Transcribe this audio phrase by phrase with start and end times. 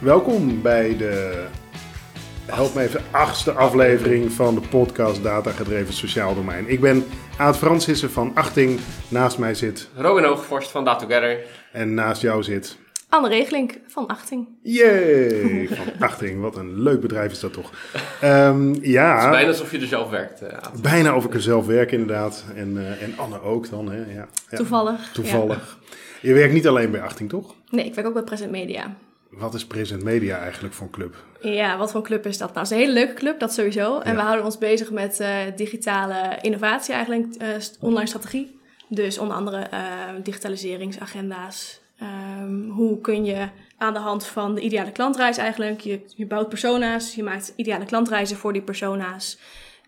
[0.00, 1.44] Welkom bij de,
[2.46, 6.68] help me even, achtste aflevering van de podcast Data Gedreven Sociaal Domein.
[6.68, 7.04] Ik ben
[7.38, 8.80] Aad Francissen van Achting.
[9.08, 11.38] Naast mij zit, Robin Hoogvorst van Data Together.
[11.72, 12.76] en naast jou zit,
[13.08, 14.48] Anne Regelink van Achting.
[14.62, 16.40] Jee, van Achting.
[16.40, 17.70] Wat een leuk bedrijf is dat toch.
[18.20, 20.40] Ehm, ja, Het is bijna alsof je er zelf werkt.
[20.42, 22.44] eh, bijna of ik er zelf werk inderdaad.
[22.54, 23.90] En, eh, en Anne ook dan.
[23.90, 23.96] Hè?
[23.98, 24.56] Ja, ja.
[24.56, 25.10] Toevallig.
[25.12, 25.78] Toevallig.
[26.20, 27.54] Je werkt niet alleen bij Achting, toch?
[27.70, 28.96] Nee, ik werk ook bij Present Media.
[29.30, 31.14] Wat is Present Media eigenlijk voor een club?
[31.40, 32.48] Ja, wat voor een club is dat?
[32.54, 33.98] Nou, het is een hele leuke club, dat sowieso.
[33.98, 34.16] En Ja.
[34.16, 37.48] we houden ons bezig met eh, digitale innovatie eigenlijk, eh,
[37.80, 38.58] online strategie.
[38.88, 39.80] Dus onder andere eh,
[40.22, 41.80] digitaliseringsagenda's.
[41.98, 46.48] Ehm, hoe kun je aan de hand van de ideale klantreis eigenlijk, je, je bouwt
[46.48, 49.38] persona's, je maakt ideale klantreizen voor die persona's.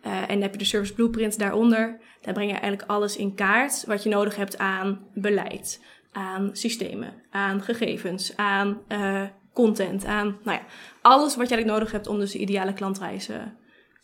[0.03, 1.99] En dan heb je de service blueprint daaronder.
[2.21, 5.81] Daar breng je eigenlijk alles in kaart wat je nodig hebt aan beleid,
[6.13, 10.65] aan systemen, aan gegevens, aan eh, content, aan nou ja,
[11.01, 13.57] alles wat eigenlijk nodig hebt om dus de ideale klantreizen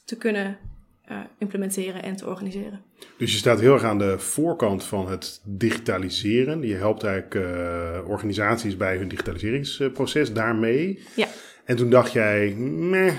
[0.04, 0.58] te kunnen
[1.04, 2.80] eh, implementeren en te organiseren.
[3.18, 6.62] Dus je staat heel erg aan de voorkant van het digitaliseren.
[6.62, 11.02] Je helpt eigenlijk eh, organisaties bij hun digitaliseringsproces daarmee.
[11.16, 11.26] Ja.
[11.64, 13.12] En toen dacht jij, meh,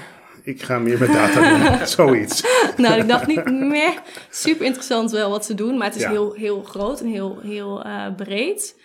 [0.44, 1.88] ik ga meer met data doen.
[1.98, 2.44] Zoiets.
[2.78, 3.98] nou, ik dacht niet, meh,
[4.30, 6.10] super interessant wel wat ze doen, maar het is Ja.
[6.10, 8.76] heel, heel groot en heel, heel breed.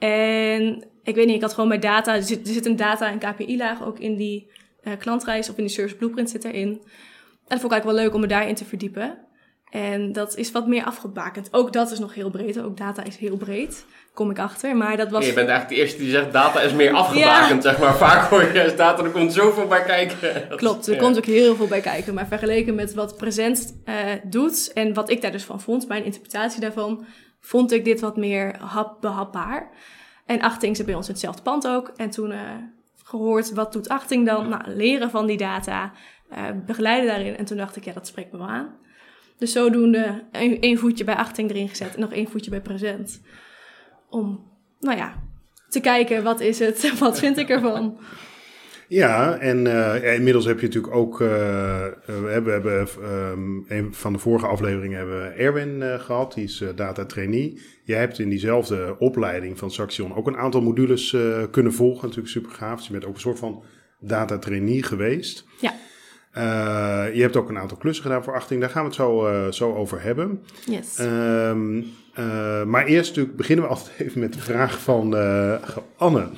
[0.00, 3.10] En ik weet niet, ik had gewoon bij data, er zit, er zit een data-
[3.10, 4.50] en KPI-laag ook in die
[4.82, 6.68] eh, klantreis of in die service blueprint zit erin.
[6.68, 9.18] En dat vond ik eigenlijk wel leuk om me daarin te verdiepen.
[9.70, 11.48] En dat is wat meer afgebakend.
[11.50, 12.60] Ook dat is nog heel breed.
[12.60, 13.84] Ook data is heel breed.
[14.14, 14.76] Kom ik achter.
[14.76, 15.26] Maar dat was.
[15.26, 17.96] Je bent eigenlijk de eerste die zegt data is meer afgebakend, zeg maar.
[17.96, 20.16] Vaak hoor je juist data, er komt zoveel bij kijken.
[20.56, 21.00] Klopt, er ja.
[21.00, 22.14] komt ook heel veel bij kijken.
[22.14, 26.04] Maar vergeleken met wat Present eh, doet en wat ik daar dus van vond, mijn
[26.04, 27.04] interpretatie daarvan,
[27.40, 29.70] vond ik dit wat meer hap, behapbaar.
[30.26, 31.92] En Achting zit bij ons in hetzelfde pand ook.
[31.96, 32.40] En toen eh,
[33.04, 34.48] gehoord, wat doet Achting dan?
[34.48, 35.92] Nou, leren van die data,
[36.28, 37.36] eh, begeleiden daarin.
[37.36, 38.78] En toen dacht ik, ja, dat spreekt me wel aan.
[39.38, 43.20] Dus zodoende één één voetje bij Achting erin gezet en nog één voetje bij Present.
[44.08, 44.50] Om,
[44.80, 45.14] nou ja,
[45.68, 46.92] te kijken, wat is het?
[46.98, 47.98] Wat vind ik ervan?
[48.90, 53.78] Ja, en eh, inmiddels heb je natuurlijk ook, eh, eh, we hebben, we hebben ehm,
[53.78, 57.60] een van de vorige afleveringen hebben we Erwin eh, gehad, die is data trainee.
[57.84, 61.16] Jij hebt in diezelfde opleiding van Saxion ook een aantal modules
[61.50, 62.76] kunnen volgen, natuurlijk super gaaf.
[62.76, 63.62] Dus je bent ook een soort van
[64.00, 65.44] data trainee geweest.
[65.60, 65.74] Ja.
[67.12, 69.74] Je hebt ook een aantal klussen gedaan voor Achting, daar gaan we het zo, zo
[69.74, 70.42] over hebben.
[70.66, 70.98] Yes.
[70.98, 71.82] Ehm,
[72.14, 75.14] eh, maar eerst natuurlijk beginnen we altijd even met de vraag van
[75.96, 76.28] Anne.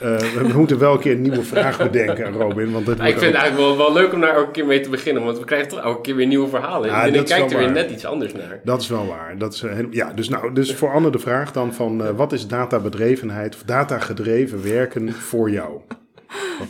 [0.00, 2.72] Eh, we, moeten wel een keer een nieuwe vraag bedenken, Robin.
[2.72, 4.80] Want Ja, ik vind het ook- eigenlijk wel, wel leuk om daar elke keer mee
[4.80, 6.88] te beginnen, want we krijgen toch elke keer weer nieuwe verhalen.
[6.90, 8.60] Ja, en dat ik kijk er weer net iets anders naar.
[8.64, 9.34] Dat is wel waar.
[9.38, 12.10] Dat is, eh, heel- ja, dus, nou, dus voor Anne de vraag dan van eh,
[12.16, 15.70] wat is databedrevenheid of datagedreven werken voor jou?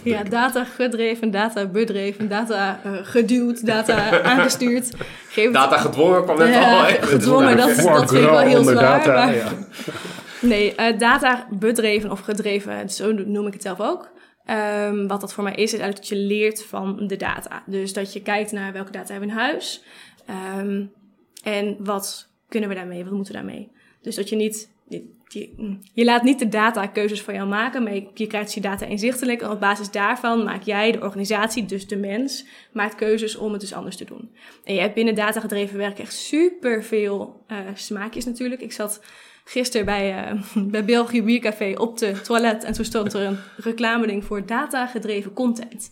[0.02, 4.90] Ja, data gedreven, data bedreven, data geduwd, data aangestuurd.
[5.28, 6.84] Geef het- Data gedwongen kwam net al.
[7.00, 8.74] gedwongen, dat, dat vind ik wel heel zwaar.
[8.74, 9.44] data, maar- ja.
[10.40, 14.10] Nee, eh, data bedreven of gedreven, zo noem ik het zelf ook.
[14.44, 17.62] Ehm, wat dat voor mij is, is eigenlijk dat je leert van de data.
[17.66, 19.84] Dus dat je kijkt naar welke data hebben we in huis.
[20.26, 20.84] Ehm,
[21.42, 23.72] en wat kunnen we daarmee, wat moeten we daarmee.
[24.02, 24.70] Dus dat je niet...
[25.32, 28.86] Je, je, laat niet de data keuzes voor jou maken, maar je, krijgt je data
[28.86, 29.42] inzichtelijk.
[29.42, 33.60] En op basis daarvan maak jij, de organisatie, dus de mens, maakt keuzes om het
[33.60, 34.30] dus anders te doen.
[34.64, 38.60] En je hebt binnen datagedreven werk echt super veel smaakjes natuurlijk.
[38.60, 39.00] Ik zat
[39.44, 40.42] gisteren bij, eh
[40.74, 45.90] bij België Biercafé op de toilet en toen stond er een reclameding voor datagedreven content.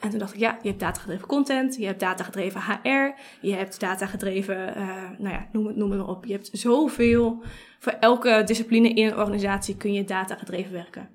[0.00, 3.80] En toen dacht ik, ja, je hebt datagedreven content, je hebt datagedreven HR, je hebt
[3.80, 4.86] datagedreven, eh
[5.18, 6.24] nou ja, noem het, noem maar op.
[6.24, 7.42] Je hebt zoveel,
[7.78, 11.08] voor elke discipline in een organisatie kun je datagedreven werken.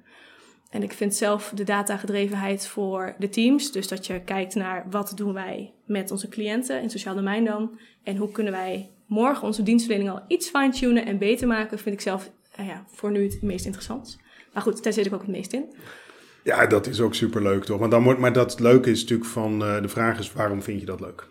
[0.70, 5.12] En ik vind zelf de datagedrevenheid voor de teams, dus dat je kijkt naar wat
[5.16, 9.64] doen wij met onze cliënten in sociaal domein dan, en hoe kunnen wij morgen onze
[9.64, 13.42] dienstverlening al iets fine-tunen en beter maken, vind ik zelf eh, ja, voor nu het
[13.42, 14.18] meest interessant.
[14.54, 15.66] Maar goed, daar zit ik ook het meest in.
[16.46, 17.80] Ja, dat is ook superleuk toch?
[17.80, 20.80] Maar, dan wordt, maar dat leuke is natuurlijk van, eh, de vraag is waarom vind
[20.80, 21.28] je dat leuk?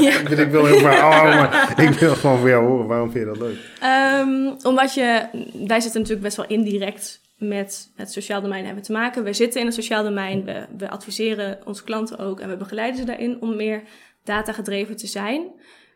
[0.00, 0.18] ja.
[0.44, 3.40] ik, wil, heel oh, maar ik wil gewoon van jou horen, waarom vind je dat
[3.40, 3.56] leuk?
[3.80, 5.28] Ehm, omdat je,
[5.66, 9.24] wij zitten natuurlijk best wel indirect met het sociaal domein hebben te maken.
[9.24, 13.00] We zitten in het sociaal domein, we, we adviseren onze klanten ook en we begeleiden
[13.00, 13.82] ze daarin om meer
[14.24, 15.42] datagedreven te zijn.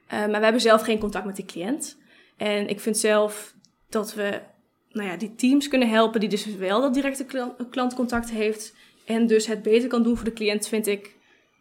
[0.07, 1.99] Eh, maar we hebben zelf geen contact met die cliënt.
[2.37, 3.55] En ik vind zelf
[3.89, 4.41] dat we
[4.95, 8.75] nou ja, die teams kunnen helpen die dus wel dat directe klant- klantcontact heeft
[9.05, 11.15] en dus het beter kan doen voor de cliënt, vind ik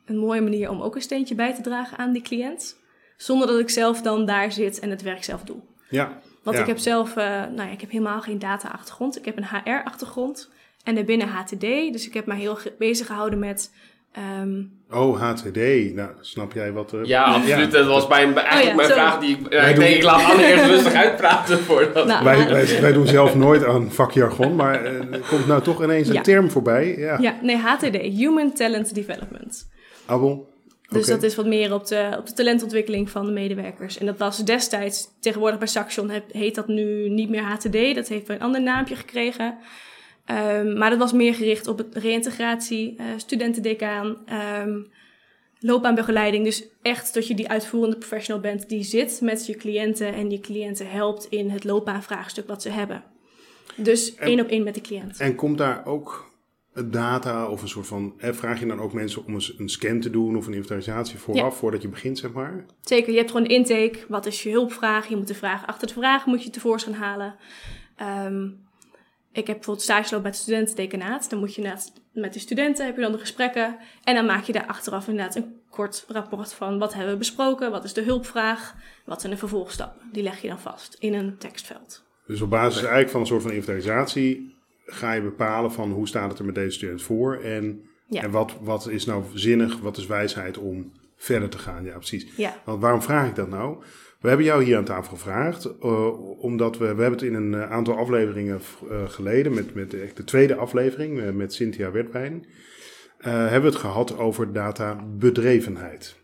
[0.06, 2.78] een mooie manier om ook een steentje bij te dragen aan die cliënt.
[3.18, 5.58] Zonder dat ik zelf dan daar zit en het werk zelf doe.
[5.90, 6.62] Ja, Want Ja.
[6.62, 9.18] ik heb zelf, eh, nou ja, ik heb helemaal geen data-achtergrond.
[9.18, 10.50] Ik heb een HR-achtergrond.
[10.84, 11.60] En daarbinnen HTD.
[11.94, 13.72] Dus ik heb me heel bezig gehouden met...
[14.14, 14.62] ehm,
[14.92, 15.58] Oh, HTD.
[15.94, 17.06] Nou, snap jij wat er...
[17.06, 17.72] Ja, absoluut.
[17.72, 19.04] Dat was mijn, eigenlijk Oh ja, mijn sorry.
[19.04, 19.54] vraag die ik...
[19.54, 22.08] ja, ik doen- denk, ik laat Anne eerst rustig uitpraten voordat...
[22.08, 25.84] nou, Wij, wij, wij doen zelf nooit aan vakjargon, maar eh, er komt nou toch
[25.84, 26.98] ineens een term voorbij.
[26.98, 27.96] Ja, ja, nee, HTD.
[27.98, 29.70] Human Talent Development.
[30.06, 30.52] Abel.
[30.90, 33.98] Dus dat is wat meer op de, op de talentontwikkeling van de medewerkers.
[33.98, 37.96] En dat was destijds, tegenwoordig bij Saxion he- heet dat nu niet meer HTD.
[37.96, 39.58] Dat heeft een ander naampje gekregen.
[40.26, 44.82] Ehm, maar dat was meer gericht op het reïntegratie, eh studentendecaan, ehm
[45.60, 46.44] loopbaanbegeleiding.
[46.44, 50.40] Dus echt dat je die uitvoerende professional bent die zit met je cliënten en je
[50.40, 53.04] cliënten helpt in het loopbaanvraagstuk wat ze hebben.
[53.76, 55.20] Dus En- één op één met de cliënt.
[55.20, 56.32] En komt daar ook
[56.86, 58.14] data of een soort van...
[58.18, 61.18] Hè, vraag je dan ook mensen om eens een scan te doen of een inventarisatie
[61.20, 62.66] vooraf, voordat je begint, zeg maar?
[62.82, 64.00] Zeker, je hebt gewoon een intake.
[64.08, 65.08] Wat is je hulpvraag?
[65.08, 67.36] Je moet de vraag achter de vraag moet je tevoorschijn halen.
[67.96, 68.50] Ehm,
[69.34, 71.30] ik heb bijvoorbeeld stageloop bij het studentendecanaat.
[71.30, 71.74] Dan moet je
[72.14, 73.78] met de studenten, heb je dan de gesprekken.
[74.04, 77.72] En dan maak je daar achteraf inderdaad een kort rapport van wat hebben we besproken,
[77.72, 78.76] wat is de hulpvraag,
[79.06, 80.02] wat zijn de vervolgstappen.
[80.12, 82.04] Die leg je dan vast in een tekstveld.
[82.28, 86.30] Dus op basis eigenlijk van een soort van inventarisatie ga je bepalen van hoe staat
[86.30, 88.22] het er met deze student voor en, Ja.
[88.22, 91.84] en wat, wat is nou zinnig, wat is wijsheid om verder te gaan.
[91.84, 92.28] Ja, precies.
[92.36, 93.84] Ja, Want waarom vraag ik dat nou?
[94.24, 97.54] We hebben jou hier aan tafel gevraagd, eh, omdat we, we hebben het in een
[97.54, 102.46] eh, aantal afleveringen eh, geleden, met, met de, de tweede aflevering met Cynthia Wertwijn,
[103.18, 106.16] hebben we het gehad over data bedrevenheid.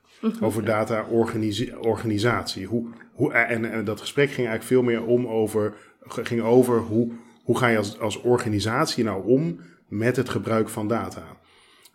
[0.41, 2.65] Over data organisi- organisatie.
[2.65, 7.11] Hoe, hoe, en, en dat gesprek ging eigenlijk veel meer om over, ging over hoe,
[7.43, 11.23] hoe ga je als, als organisatie nou om met het gebruik van data.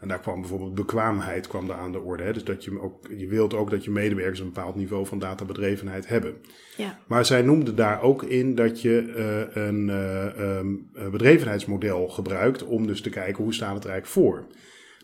[0.04, 2.22] En daar kwam bijvoorbeeld bekwaamheid kwam daar aan de orde.
[2.22, 2.32] Hè?
[2.32, 6.08] Dus dat je, ook, je wilt ook dat je medewerkers een bepaald niveau van databedrevenheid
[6.08, 6.34] hebben.
[6.76, 10.26] ja, Maar zij noemde daar ook in dat je eh, een eh,
[10.58, 14.46] ehm, eh, bedrevenheidsmodel gebruikt om dus te kijken hoe staat het er eigenlijk voor.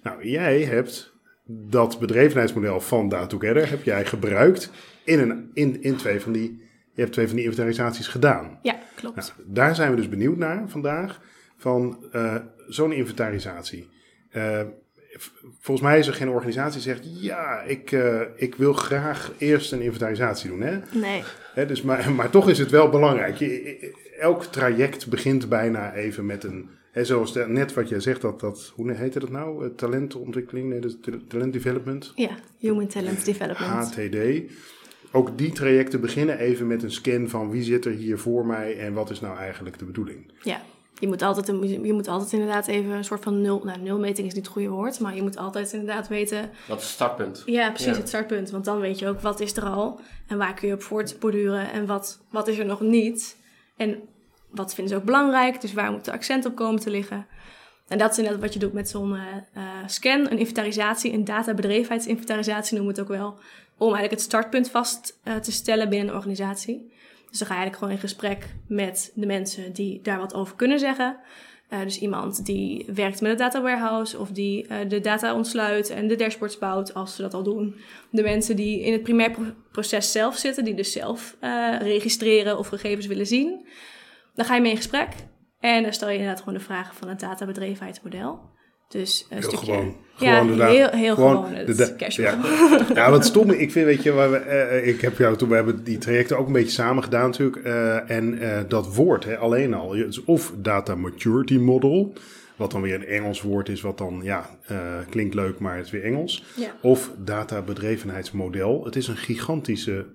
[0.03, 1.13] Nou, jij hebt
[1.47, 4.71] dat bedrevenheidsmodel van Data Together heb jij gebruikt
[5.05, 8.59] in, een, in, in twee van die, je hebt twee van die inventarisaties gedaan.
[8.63, 9.17] ja, klopt.
[9.17, 11.21] Nou, daar zijn we dus benieuwd naar vandaag,
[11.57, 12.37] van eh,
[12.69, 13.89] zo'n inventarisatie.
[14.31, 14.65] V-
[15.61, 19.73] volgens mij is er geen organisatie die zegt, ja, ik, eh, ik wil graag eerst
[19.73, 20.61] een inventarisatie doen.
[20.61, 20.79] Hè?
[20.93, 21.23] Nee,
[21.55, 23.37] Hè, dus maar, maar toch is het wel belangrijk.
[23.37, 28.21] Je, elk traject begint bijna even met een, hè, zoals de- net wat jij zegt,
[28.21, 29.65] dat, dat, hoe heette dat nou?
[29.65, 32.13] Eh, talentontwikkeling, nee, dat is ta- talent development.
[32.17, 33.95] ja, Human Talent Development.
[33.95, 34.17] HTD.
[35.13, 38.79] Ook die trajecten beginnen even met een scan van wie zit er hier voor mij
[38.79, 40.33] en wat is nou eigenlijk de bedoeling.
[40.43, 40.61] Ja,
[41.01, 43.61] je moet, altijd, een- je moet altijd inderdaad even een soort van nul...
[43.65, 46.51] Nou, nulmeting is niet het goede woord, maar je moet altijd inderdaad weten...
[46.69, 47.43] Dat is het startpunt.
[47.47, 47.99] Ja, precies, Ja.
[47.99, 48.51] het startpunt.
[48.51, 51.73] Want dan weet je ook wat is er al en waar kun je op voortborduren
[51.73, 53.37] en wat, wat is er nog niet.
[53.77, 54.01] En
[54.51, 57.27] wat vinden ze ook belangrijk, dus waar moet de accent op komen te liggen.
[57.89, 61.25] En dat is inderdaad wat je doet met zo'n eh, eh, scan, een inventarisatie, een
[61.25, 63.35] databedrevenheidsinventarisatie noemen we het ook wel.
[63.77, 66.93] Om eigenlijk het startpunt vast eh, te stellen binnen een organisatie.
[67.31, 70.57] Dus dan ga je eigenlijk gewoon in gesprek met de mensen die daar wat over
[70.57, 71.19] kunnen zeggen.
[71.69, 75.91] Eh, dus iemand die werkt met een data warehouse of die eh, de data ontsluit
[75.91, 77.75] en de dashboards bouwt als ze dat al doen.
[78.11, 82.59] De mensen die in het primair pro- proces zelf zitten, die dus zelf eh, registreren
[82.59, 83.67] of gegevens willen zien.
[84.35, 85.09] Dan ga je mee in gesprek
[85.61, 88.41] en dan stel je inderdaad gewoon de vragen van het databedrevenheidsmodel.
[88.89, 89.73] Dus een Heel stukje...
[89.73, 89.97] gewoon.
[90.21, 91.67] Ja, Gewoon de da- heel, heel gewoon gewoon.
[91.77, 92.35] de casual.
[92.35, 92.81] Ja.
[92.95, 95.55] ja, wat stom, ik vind, weet je, waar we, eh, ik heb jou toen, we
[95.55, 97.57] hebben die trajecten ook een beetje samen gedaan natuurlijk.
[97.57, 102.13] eh, en eh, dat woord, hè, alleen al, dus of data maturity model,
[102.57, 104.51] wat dan weer een Engels woord is, wat dan, ja,
[105.11, 106.45] klinkt leuk, maar het is weer Engels.
[106.57, 106.71] Ja.
[106.83, 108.85] Of data bedrevenheidsmodel.
[108.85, 110.07] Het is een gigantische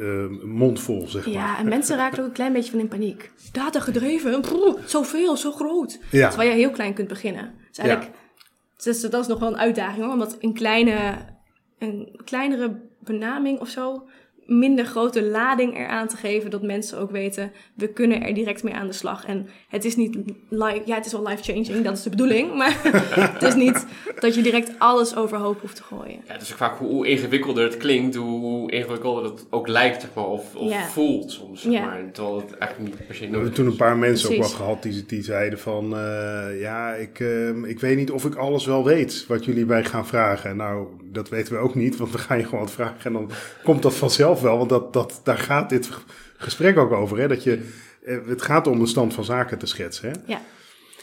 [0.00, 1.34] eh, mondvol, zeg maar.
[1.34, 3.30] Ja, en mensen raken ook een klein beetje van in paniek.
[3.52, 5.98] Data gedreven, brrr, zoveel, zo groot.
[6.10, 6.28] Ja.
[6.28, 7.54] Terwijl je heel klein kunt beginnen.
[7.68, 8.10] Dus eigenlijk,
[8.84, 10.12] dus dat is nog wel een uitdaging hoor.
[10.12, 11.14] Omdat een, kleine,
[11.78, 14.08] een kleinere benaming of zo,
[14.48, 16.50] minder grote lading eraan te geven.
[16.50, 19.24] Dat mensen ook weten, we kunnen er direct mee aan de slag.
[19.26, 20.16] En het is niet,
[20.48, 22.54] life, ja het is wel life-changing, dat is de bedoeling.
[22.58, 22.76] Maar
[23.32, 23.86] het is niet
[24.20, 26.20] dat je direct alles overhoop hoeft te gooien.
[26.28, 30.10] Ja, is ook vaak hoe, hoe ingewikkelder het klinkt, hoe, ingewikkelder het ook lijkt, zeg
[30.14, 30.84] maar, of, of Ja.
[30.84, 31.84] voelt soms, zeg Ja.
[31.84, 32.00] maar.
[32.12, 34.82] Terwijl het eigenlijk niet per se We hebben toen een paar mensen ook wel gehad
[34.82, 35.96] die, die zeiden van...
[35.96, 39.84] eh, ja, ik, eh, ik weet niet of ik alles wel weet wat jullie mij
[39.84, 40.56] gaan vragen.
[40.56, 42.96] Nou, dat weten we ook niet, want we gaan je gewoon wat vragen...
[43.04, 43.30] en dan
[43.64, 45.90] komt dat vanzelf wel, want dat, dat, daar gaat dit
[46.36, 47.18] gesprek ook over.
[47.18, 47.28] Hè?
[47.28, 47.60] Dat je,
[48.04, 50.10] eh, het gaat om de stand van zaken te schetsen.
[50.10, 50.14] Hè?
[50.26, 50.40] Ja,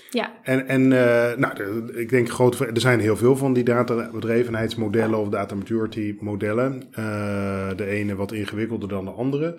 [0.09, 1.53] ja, En, en eh, nou,
[1.93, 6.83] ik denk grote, er zijn heel veel van die databedrevenheidsmodellen of data maturity modellen.
[6.91, 9.57] Eh, de ene wat ingewikkelder dan de andere.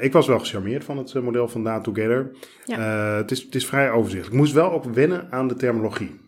[0.00, 2.30] Ik was wel gecharmeerd van het model van Data Together.
[2.64, 2.80] Ja.
[3.16, 4.32] Het, is, het is vrij overzichtelijk.
[4.32, 6.20] Ik moest wel ook wennen aan de terminologie.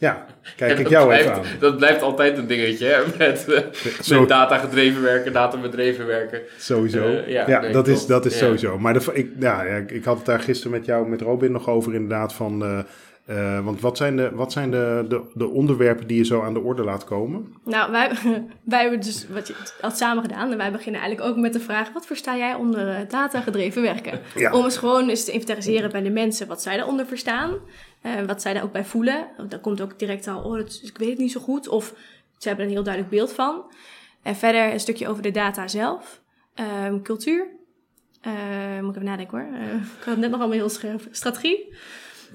[0.00, 0.26] Ja,
[0.56, 1.44] kijk ik dat jou blijft, even aan.
[1.60, 3.00] Dat blijft altijd een dingetje, hè?
[3.18, 3.60] Met, eh,
[4.02, 6.40] Zo- met data gedreven werken, data bedreven werken.
[6.58, 7.02] Sowieso.
[7.06, 8.38] Eh, ja, ja, nee, dat is, dat is Ja.
[8.44, 8.78] sowieso.
[8.78, 11.52] Maar de, ik, ja, ja, ik, ik had het daar gisteren met jou, met Robin
[11.52, 12.62] nog over inderdaad van...
[12.64, 12.78] eh,
[13.26, 16.54] eh, want wat zijn, de, wat zijn de, de, de onderwerpen die je zo aan
[16.54, 17.52] de orde laat komen?
[17.64, 18.10] Nou, wij,
[18.64, 20.50] wij hebben dus wat je had samen gedaan.
[20.52, 24.20] En wij beginnen eigenlijk ook met de vraag: wat versta jij onder eh, data-gedreven werken?
[24.34, 24.52] Ja.
[24.52, 27.54] Om eens gewoon eens te inventariseren bij de mensen wat zij daaronder verstaan.
[28.00, 29.28] Eh, wat zij daar ook bij voelen.
[29.48, 31.68] Daar komt ook direct al, oh, ik weet het niet zo goed.
[31.68, 31.94] Of
[32.38, 33.72] ze hebben een heel duidelijk beeld van.
[34.22, 36.22] En verder een stukje over de data zelf.
[36.54, 37.46] Ehm, cultuur.
[38.20, 38.32] Eh,
[38.80, 39.58] moet ik even nadenken hoor.
[39.58, 41.08] Eh, ik had het net nog allemaal heel scherp.
[41.10, 41.74] Strategie.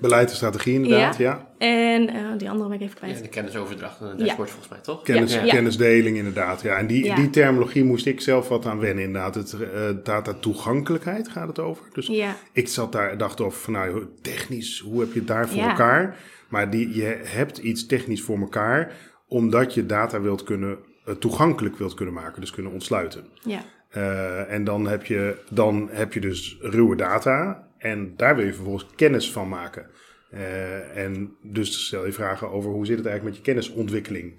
[0.01, 1.47] Beleid en strategie inderdaad, ja.
[1.57, 3.15] En eh, die andere ben ik even kwijt.
[3.15, 4.25] Ja, de kennisoverdracht en de Ja.
[4.25, 5.03] dashboard volgens mij, toch?
[5.03, 5.43] Kennis, Ja.
[5.43, 6.75] Kennisdeling inderdaad, ja.
[6.77, 7.15] En die, Ja.
[7.15, 9.35] die terminologie moest ik zelf wat aan wennen inderdaad.
[9.35, 9.69] Het eh,
[10.03, 11.85] data toegankelijkheid gaat het over.
[11.93, 15.47] Dus Ja, ik zat daar, dacht over van nou, technisch, hoe heb je het daar
[15.49, 15.69] voor Ja.
[15.69, 16.17] elkaar?
[16.49, 18.91] Maar die, je hebt iets technisch voor elkaar,
[19.27, 23.25] omdat je data wilt kunnen, eh, toegankelijk wilt kunnen maken, dus kunnen ontsluiten.
[23.43, 23.59] ja.
[23.89, 28.53] Eh, en dan heb, je, dan heb je dus ruwe data en daar wil je
[28.53, 29.89] vervolgens kennis van maken.
[30.29, 34.33] Eh, en dus stel je vragen over hoe zit het eigenlijk met je kennisontwikkeling?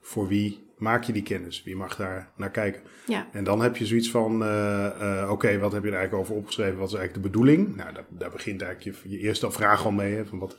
[0.00, 1.62] Voor wie maak je die kennis?
[1.62, 2.82] Wie mag daar naar kijken?
[3.06, 3.28] ja.
[3.32, 6.36] En dan heb je zoiets van, eh, eh, oké, wat heb je er eigenlijk over
[6.36, 6.78] opgeschreven?
[6.78, 7.76] Wat is eigenlijk de bedoeling?
[7.76, 10.14] Nou, daar, daar begint eigenlijk je, je eerste vraag al mee.
[10.14, 10.56] Hè, van wat,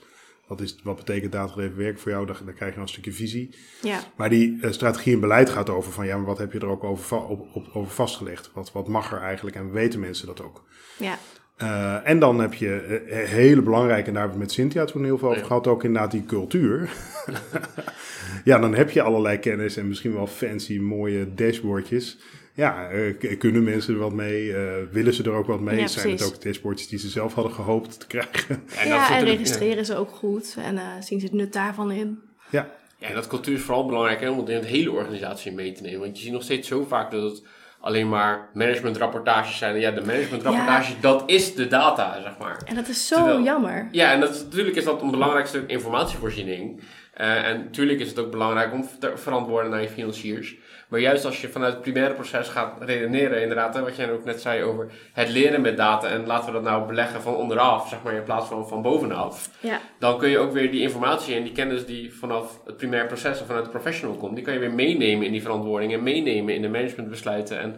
[0.48, 2.26] wat, is, wat betekent datagedreven werk voor jou?
[2.26, 3.56] Daar, daar krijg je een stukje visie.
[3.82, 4.00] ja.
[4.16, 6.84] Maar die strategie en beleid gaat over van, ja, maar wat heb je er ook
[6.84, 8.52] over, op, op, over vastgelegd?
[8.54, 9.56] Wat, wat mag er eigenlijk?
[9.56, 10.64] En weten mensen dat ook?
[10.98, 11.18] ja.
[11.58, 12.76] Eh, en dan heb je
[13.10, 15.48] eh, hele belangrijke, en daar hebben we het met Cynthia toen heel veel over Ja.
[15.48, 16.90] gehad, ook inderdaad die cultuur.
[18.44, 22.18] ja, dan heb je allerlei kennis en misschien wel fancy, mooie dashboardjes.
[22.54, 24.54] Ja, eh, kunnen mensen er wat mee?
[24.56, 25.80] Eh, willen ze er ook wat mee?
[25.80, 28.64] Ja, Zijn het ook dashboardjes die ze zelf hadden gehoopt te krijgen?
[28.78, 30.56] En Ja, en registreren ze ook goed.
[30.60, 32.20] En eh, zien ze het nut daarvan in.
[32.50, 35.52] ja, Ja, en dat cultuur is vooral belangrijk hè, om het in de hele organisatie
[35.52, 36.00] mee te nemen.
[36.00, 37.44] Want je ziet nog steeds zo vaak dat het
[37.86, 39.80] alleen maar managementrapportages zijn.
[39.80, 42.58] Ja, de managementrapportage, dat is de data, zeg maar.
[42.66, 43.88] En dat is zo Terwijl- jammer.
[43.92, 46.82] Ja, en dat is, natuurlijk is dat een belangrijk stuk informatievoorziening.
[47.14, 50.56] Eh, en natuurlijk is het ook belangrijk om te verantwoorden naar je financiers.
[50.96, 54.24] Maar juist als je vanuit het primaire proces gaat redeneren, inderdaad, hè, wat jij ook
[54.26, 56.08] net zei over het leren met data.
[56.08, 59.50] En laten we dat nou beleggen van onderaf, zeg maar, in plaats van van bovenaf.
[59.60, 63.06] Ja, Dan kun je ook weer die informatie en die kennis die vanaf het primair
[63.06, 66.04] proces of vanuit de professional komt, die kan je weer meenemen in die verantwoording en
[66.04, 67.60] meenemen in de managementbesluiten.
[67.60, 67.76] En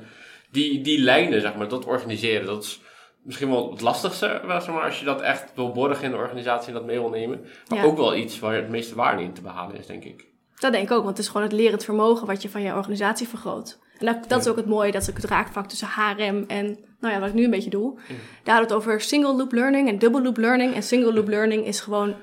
[0.51, 2.81] die, die lijnen, zeg maar, dat organiseren, dat is
[3.23, 6.67] misschien wel het lastigste, zeg maar, als je dat echt wil borgen in de organisatie
[6.67, 7.45] en dat mee wil nemen.
[7.67, 7.85] Maar Ja.
[7.85, 10.26] ook wel iets waar het meeste waarde in te behalen is, denk ik.
[10.59, 11.03] Dat denk ik ook.
[11.03, 13.79] Want het is gewoon het lerend vermogen wat je van je organisatie vergroot.
[13.97, 16.77] En dat, dat is ook het mooie, dat is ook het raakvlak tussen HRM en,
[16.99, 17.99] nou ja, wat ik nu een beetje doe.
[18.43, 20.73] Daar had het over single loop learning en double loop learning.
[20.73, 22.15] En single loop learning is gewoon,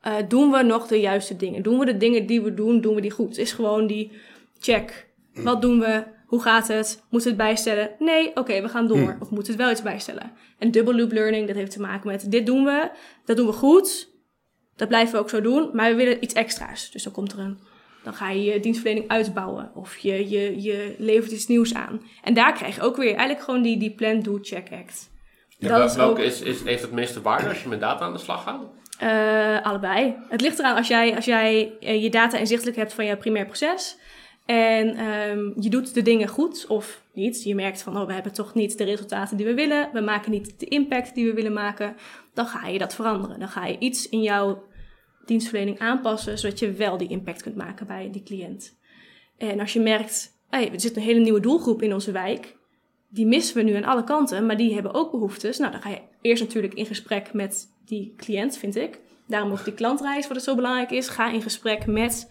[0.00, 1.62] eh, doen we nog de juiste dingen?
[1.62, 3.28] Doen we de dingen die we doen, doen we die goed?
[3.28, 4.12] Het is gewoon die
[4.58, 5.10] check.
[5.34, 6.04] Wat doen we?
[6.26, 7.02] Hoe gaat het?
[7.10, 7.90] Moeten we het bijstellen?
[7.98, 9.16] Nee, oké, we gaan door.
[9.20, 10.32] Of moeten we het wel iets bijstellen?
[10.58, 12.90] En double loop learning, dat heeft te maken met dit doen we,
[13.24, 14.10] dat doen we goed.
[14.76, 16.90] Dat blijven we ook zo doen, maar we willen iets extra's.
[16.90, 17.58] Dus dan komt er een
[18.02, 22.02] dan ga je je dienstverlening uitbouwen of je, je, je levert iets nieuws aan.
[22.22, 25.10] En daar krijg je ook weer eigenlijk gewoon die, die plan, do, check, act.
[25.48, 27.80] Ja, dat wel- is welke ook is, is, heeft het meeste waarde als je met
[27.80, 28.60] data aan de slag gaat?
[28.98, 30.14] eh, allebei.
[30.28, 33.44] Het ligt eraan als jij, als jij eh, je data inzichtelijk hebt van je primair
[33.46, 33.96] proces.
[34.46, 37.42] En ehm, je doet de dingen goed of niet.
[37.44, 39.88] Je merkt van, oh, we hebben toch niet de resultaten die we willen.
[39.92, 41.96] We maken niet de impact die we willen maken.
[42.34, 43.38] Dan ga je dat veranderen.
[43.38, 44.62] Dan ga je iets in jouw
[45.26, 48.78] dienstverlening aanpassen, zodat je wel die impact kunt maken bij die cliënt.
[49.36, 52.56] En als je merkt, hey, er zit een hele nieuwe doelgroep in onze wijk.
[53.08, 55.58] Die missen we nu aan alle kanten, maar die hebben ook behoeftes.
[55.58, 59.00] Nou, dan ga je eerst natuurlijk in gesprek met die cliënt, vind ik.
[59.26, 61.08] Daarom ook die klantreis, wat het zo belangrijk is.
[61.08, 62.30] Ga in gesprek met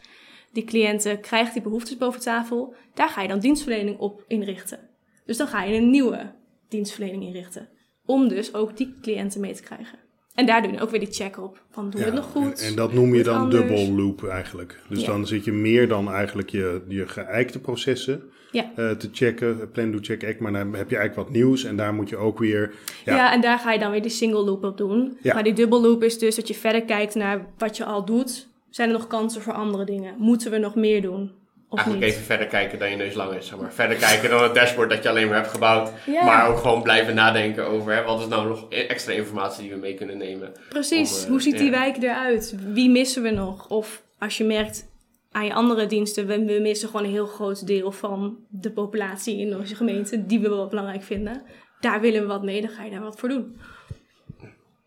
[0.51, 2.75] die cliënten, krijg die behoeftes boven tafel.
[2.93, 4.89] Daar ga je dan dienstverlening op inrichten.
[5.25, 6.31] Dus dan ga je een nieuwe
[6.69, 7.69] dienstverlening inrichten.
[8.05, 9.99] Om dus ook die cliënten mee te krijgen.
[10.35, 11.61] En daar doe je ook weer die check op.
[11.71, 12.61] Van doen we het nog goed?
[12.61, 14.79] En, en dat noem je dan double loop eigenlijk.
[14.89, 15.07] Dus Ja.
[15.07, 18.21] dan zit je meer dan eigenlijk je, je geëikte processen
[18.51, 18.71] Ja.
[18.75, 19.69] eh, te checken.
[19.71, 20.39] Plan, do, check, act.
[20.39, 21.63] Maar dan heb je eigenlijk wat nieuws.
[21.63, 22.73] En daar moet je ook weer...
[23.05, 23.15] Ja.
[23.15, 25.17] Ja, en daar ga je dan weer die single loop op doen.
[25.21, 25.33] Ja.
[25.33, 28.47] Maar die double loop is dus dat je verder kijkt naar wat je al doet.
[28.69, 30.15] Zijn er nog kansen voor andere dingen?
[30.17, 31.31] Moeten we nog meer doen?
[31.71, 32.13] Of Eigenlijk niet?
[32.13, 33.73] even verder kijken dan je neus lang is, zeg maar.
[33.73, 35.91] Verder kijken dan het dashboard dat je alleen maar hebt gebouwd.
[36.05, 36.25] Ja.
[36.25, 39.77] Maar ook gewoon blijven nadenken over hè, wat is nou nog extra informatie die we
[39.77, 40.51] mee kunnen nemen.
[40.69, 41.17] Precies.
[41.17, 41.71] Om, eh, Hoe ziet die ja.
[41.71, 42.55] wijk eruit?
[42.73, 43.67] Wie missen we nog?
[43.67, 44.89] Of als je merkt,
[45.31, 46.27] aan je andere diensten.
[46.27, 50.39] We, we missen gewoon een heel groot deel van de populatie in onze gemeente, die
[50.39, 51.41] we wel belangrijk vinden.
[51.79, 53.55] Daar willen we wat mee, dan ga je daar wat voor doen.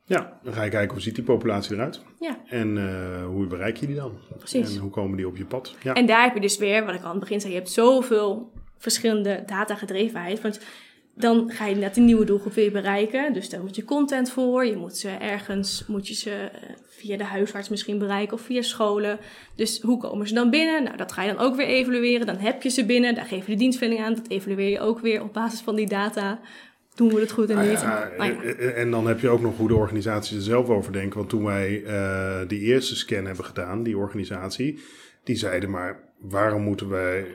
[0.06, 2.00] Ja, dan ga je kijken hoe ziet die populatie eruit.
[2.20, 2.38] Ja.
[2.46, 4.12] En uh, hoe bereik je die dan?
[4.38, 4.74] Precies.
[4.74, 5.74] En hoe komen die op je pad?
[5.82, 5.94] Ja.
[5.94, 7.70] En daar heb je dus weer, wat ik al aan het begin zei, je hebt
[7.70, 10.40] zoveel verschillende datagedrevenheid.
[10.40, 10.60] Want
[11.14, 13.32] dan ga je net een nieuwe doelgroep weer bereiken.
[13.32, 14.66] Dus daar moet je content voor.
[14.66, 18.62] Je moet ze ergens, moet je ze eh, via de huisarts misschien bereiken of via
[18.62, 19.18] scholen.
[19.56, 20.82] Dus hoe komen ze dan binnen?
[20.82, 22.26] Nou, dat ga je dan ook weer evalueren.
[22.26, 23.14] Dan heb je ze binnen.
[23.14, 24.14] Daar geef je de dienstverlening aan.
[24.14, 26.40] Dat evalueer je ook weer op basis van die data.
[26.94, 27.82] Doen we het goed en niet?
[27.82, 28.42] Nou ja.
[28.42, 31.18] en- En dan heb je ook nog hoe de organisaties er zelf over denken.
[31.18, 34.82] Want toen wij eh, die eerste scan hebben gedaan, die organisatie,
[35.24, 37.26] die zeiden maar, waarom moeten wij, eh,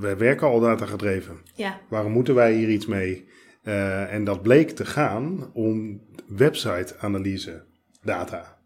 [0.00, 1.36] wij werken al datagedreven.
[1.54, 1.80] ja.
[1.88, 3.26] Waarom moeten wij hier iets mee?
[3.62, 7.62] Eh, en dat bleek te gaan om website-analyse
[8.02, 8.56] data.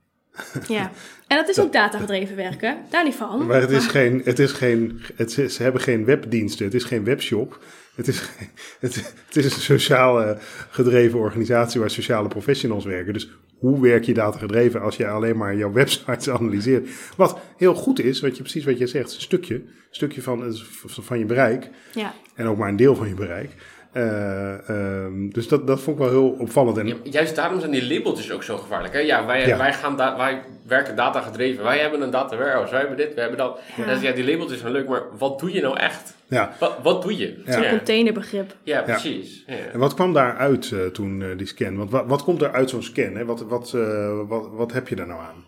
[0.68, 0.90] Ja,
[1.28, 3.46] en dat is ook datagedreven werken, daar niet van.
[3.46, 6.84] Maar het is geen, het is geen, het is, ze hebben geen webdiensten, het is
[6.84, 7.58] geen webshop.
[7.94, 8.20] Het is,
[8.80, 10.38] het, het is een sociale
[10.70, 13.12] gedreven organisatie waar sociale professionals werken.
[13.12, 16.88] Dus hoe werk je datagedreven als je alleen maar jouw websites analyseert?
[17.16, 20.56] Wat heel goed is, wat je, precies wat je zegt, een stukje, een stukje van,
[20.86, 21.70] van je bereik.
[21.94, 23.50] Ja, En ook maar een deel van je bereik.
[23.92, 26.78] Eh, ehm, dus dat, dat vond ik wel heel opvallend.
[26.78, 28.92] En, Ja, juist daarom zijn die labeltjes ook zo gevaarlijk.
[28.94, 28.98] Hè?
[29.00, 29.56] Ja, wij, Ja.
[29.56, 31.64] Wij, gaan da- wij werken data gedreven.
[31.64, 32.70] Wij hebben een data warehouse.
[32.70, 33.60] Wij hebben dit, wij hebben dat.
[33.76, 33.90] Ja.
[33.92, 33.98] Ja.
[34.00, 36.14] ja, die labeltjes zijn leuk, maar wat doe je nou echt?
[36.26, 36.52] ja.
[36.58, 37.42] Wat, wat doe je?
[37.46, 37.60] Ja.
[37.62, 38.54] Ja, containerbegrip.
[38.62, 39.44] Ja, precies.
[39.46, 39.54] Ja.
[39.72, 41.76] En wat kwam daaruit eh, toen, eh, die scan?
[41.76, 43.14] Want wat, wat komt er uit zo'n scan?
[43.14, 43.24] Hè?
[43.24, 45.44] Wat, wat, eh, wat, wat heb je daar nou aan?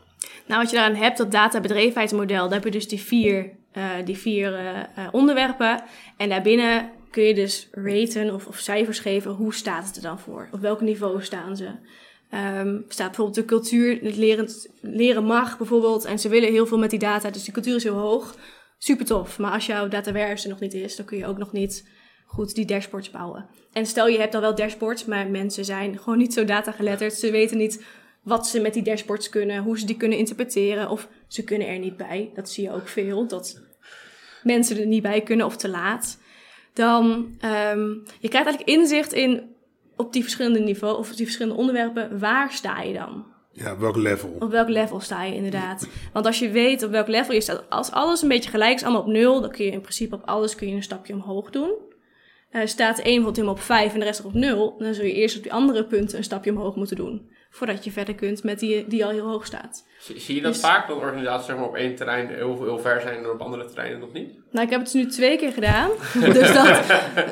[0.46, 4.18] Nou, wat je daaraan hebt, dat databedrevenheidsmodel, daar heb je dus die vier, eh, die
[4.18, 4.54] vier
[5.10, 5.82] onderwerpen.
[6.16, 10.18] En daarbinnen kun je dus raten of, of cijfers geven, hoe staat het er dan
[10.18, 10.48] voor?
[10.52, 11.70] Op welk niveau staan ze?
[12.30, 14.48] Ehm, staat bijvoorbeeld de cultuur, het leren,
[14.80, 17.82] leren mag bijvoorbeeld, en ze willen heel veel met die data, dus die cultuur is
[17.82, 18.36] heel hoog.
[18.78, 21.52] Super tof, maar als jouw data er nog niet is, dan kun je ook nog
[21.52, 21.88] niet
[22.26, 23.46] goed die dashboards bouwen.
[23.72, 27.14] En stel je hebt dan wel dashboards, maar mensen zijn gewoon niet zo datageletterd.
[27.14, 27.84] Ze weten niet
[28.22, 31.78] wat ze met die dashboards kunnen, hoe ze die kunnen interpreteren, of ze kunnen er
[31.78, 32.30] niet bij.
[32.34, 33.60] Dat zie je ook veel, dat
[34.42, 36.22] mensen er niet bij kunnen of te laat.
[36.74, 37.88] Dan, ehm
[38.20, 39.54] je krijgt eigenlijk inzicht in
[39.96, 43.24] op die verschillende niveaus of die verschillende onderwerpen, waar sta je dan?
[43.52, 44.36] Ja, welk level?
[44.38, 45.88] Op welk level sta je inderdaad?
[46.12, 48.82] Want als je weet op welk level je staat, als alles een beetje gelijk is,
[48.82, 51.50] allemaal op nul, dan kun je in principe op alles kun je een stapje omhoog
[51.50, 51.72] doen.
[52.50, 55.12] Eh, staat één bijvoorbeeld helemaal op 5 en de rest op 0, dan zul je
[55.12, 57.30] eerst op die andere punten een stapje omhoog moeten doen.
[57.54, 59.86] Voordat je verder kunt met die die al heel hoog staat.
[59.98, 62.78] Zie, zie je dat Dus- vaak, dat organisaties zeg maar, op één terrein heel, heel
[62.78, 64.28] ver zijn en op andere terreinen nog niet?
[64.50, 65.90] Nou, ik heb het dus nu twee keer gedaan.
[66.38, 66.78] dus dat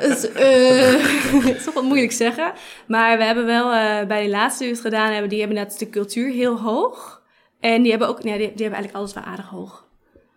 [0.01, 2.53] is, eh, is toch wat moeilijk zeggen.
[2.87, 5.57] Maar we hebben wel eh, bij de laatste die we het gedaan hebben, die hebben
[5.57, 7.21] net de cultuur heel hoog.
[7.59, 9.87] En die hebben ook, nee, die, die hebben eigenlijk alles wel aardig hoog.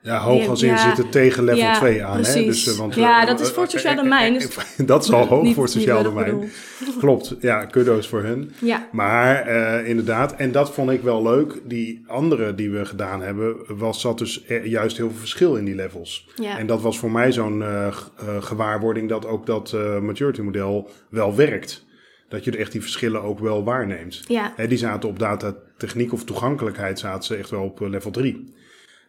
[0.07, 0.77] Ja, hoog als in ja.
[0.87, 2.25] zitten tegen level Ja, 2 aan.
[2.25, 2.45] Hè?
[2.45, 4.49] Dus, eh, want, Ja, eh, dat is voor het sociaal eh, domein, dus-
[4.87, 6.51] dat is al hoog voor het sociaal domein.
[6.99, 8.53] Klopt, ja, kudo's voor hun.
[8.61, 11.61] Ja, Maar eh, inderdaad, en dat vond ik wel leuk.
[11.65, 15.75] Die andere die we gedaan hebben, was, zat dus juist heel veel verschil in die
[15.75, 16.29] levels.
[16.35, 16.59] ja.
[16.59, 17.95] En dat was voor mij zo'n eh, eh,
[18.41, 21.85] gewaarwording dat ook dat eh, maturity model wel werkt.
[22.29, 24.23] Dat je echt die verschillen ook wel waarneemt.
[24.29, 24.53] ja.
[24.57, 28.55] Hè, die zaten op datatechniek of toegankelijkheid zaten ze echt wel op level 3.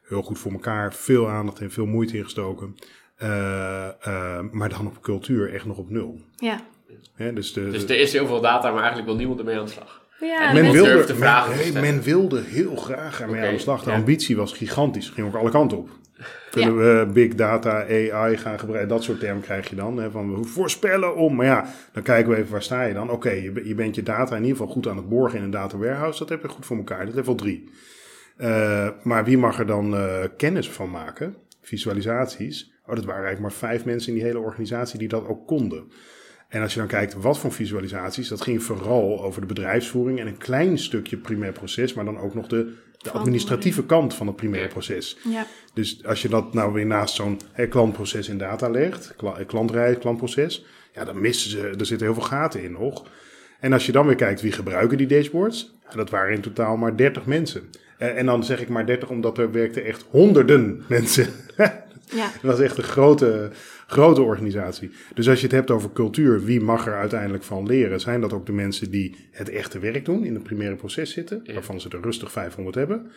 [0.08, 2.76] Heel goed voor elkaar, veel aandacht en veel moeite ingestoken.
[3.18, 6.22] Eh, eh, maar dan op cultuur echt nog op nul.
[6.36, 6.60] ja.
[7.16, 9.58] Hè, dus de, Dus de- er is heel veel data, maar eigenlijk wil niemand ermee
[9.58, 10.06] aan de slag.
[10.20, 11.94] Ja, En men, wilde, de men, vragen te nee, stellen.
[11.94, 13.84] men wilde heel graag ermee aan de slag.
[13.84, 13.96] De ja.
[13.96, 15.10] ambitie was gigantisch.
[15.10, 15.90] Ging ook alle kanten op.
[16.52, 18.90] Kunnen we big data, AI gaan gebruiken?
[18.90, 19.98] Dat soort termen krijg je dan.
[19.98, 21.36] Hè, van we voorspellen om.
[21.36, 23.10] Maar ja, dan kijken we even waar sta je dan.
[23.10, 25.44] Oké, je, be- je bent je data in ieder geval goed aan het borgen in
[25.44, 26.20] een data warehouse.
[26.20, 27.00] Dat heb je goed voor elkaar.
[27.00, 27.70] Dat is level 3.
[28.38, 31.36] Eh, maar wie mag er dan eh, kennis van maken?
[31.62, 32.72] Visualisaties.
[32.86, 35.92] Oh, dat waren eigenlijk maar vijf mensen in die hele organisatie die dat ook konden.
[36.50, 40.28] En als je dan kijkt wat voor visualisaties, dat ging vooral over de bedrijfsvoering en
[40.28, 44.36] een klein stukje primair proces, maar dan ook nog de, de administratieve kant van het
[44.36, 45.18] primair proces.
[45.24, 45.46] ja.
[45.74, 50.66] Dus als je dat nou weer naast zo'n klantproces in data legt, kla- klantreis, klantproces,
[50.94, 53.10] ja, dan missen ze, er zitten heel veel gaten in nog.
[53.60, 56.98] En als je dan weer kijkt wie gebruiken die dashboards, dat waren in totaal maar
[56.98, 57.70] 30 mensen.
[57.98, 61.28] En dan zeg ik maar 30 omdat er werkten echt honderden mensen.
[61.58, 62.32] ja.
[62.32, 63.50] Dat was echt een grote,
[63.88, 64.92] grote organisatie.
[65.14, 68.00] Dus als je het hebt over cultuur, wie mag er uiteindelijk van leren?
[68.00, 71.40] Zijn dat ook de mensen die het echte werk doen, in het primaire proces zitten,
[71.44, 71.54] Ja.
[71.54, 73.12] waarvan ze er rustig 500 hebben?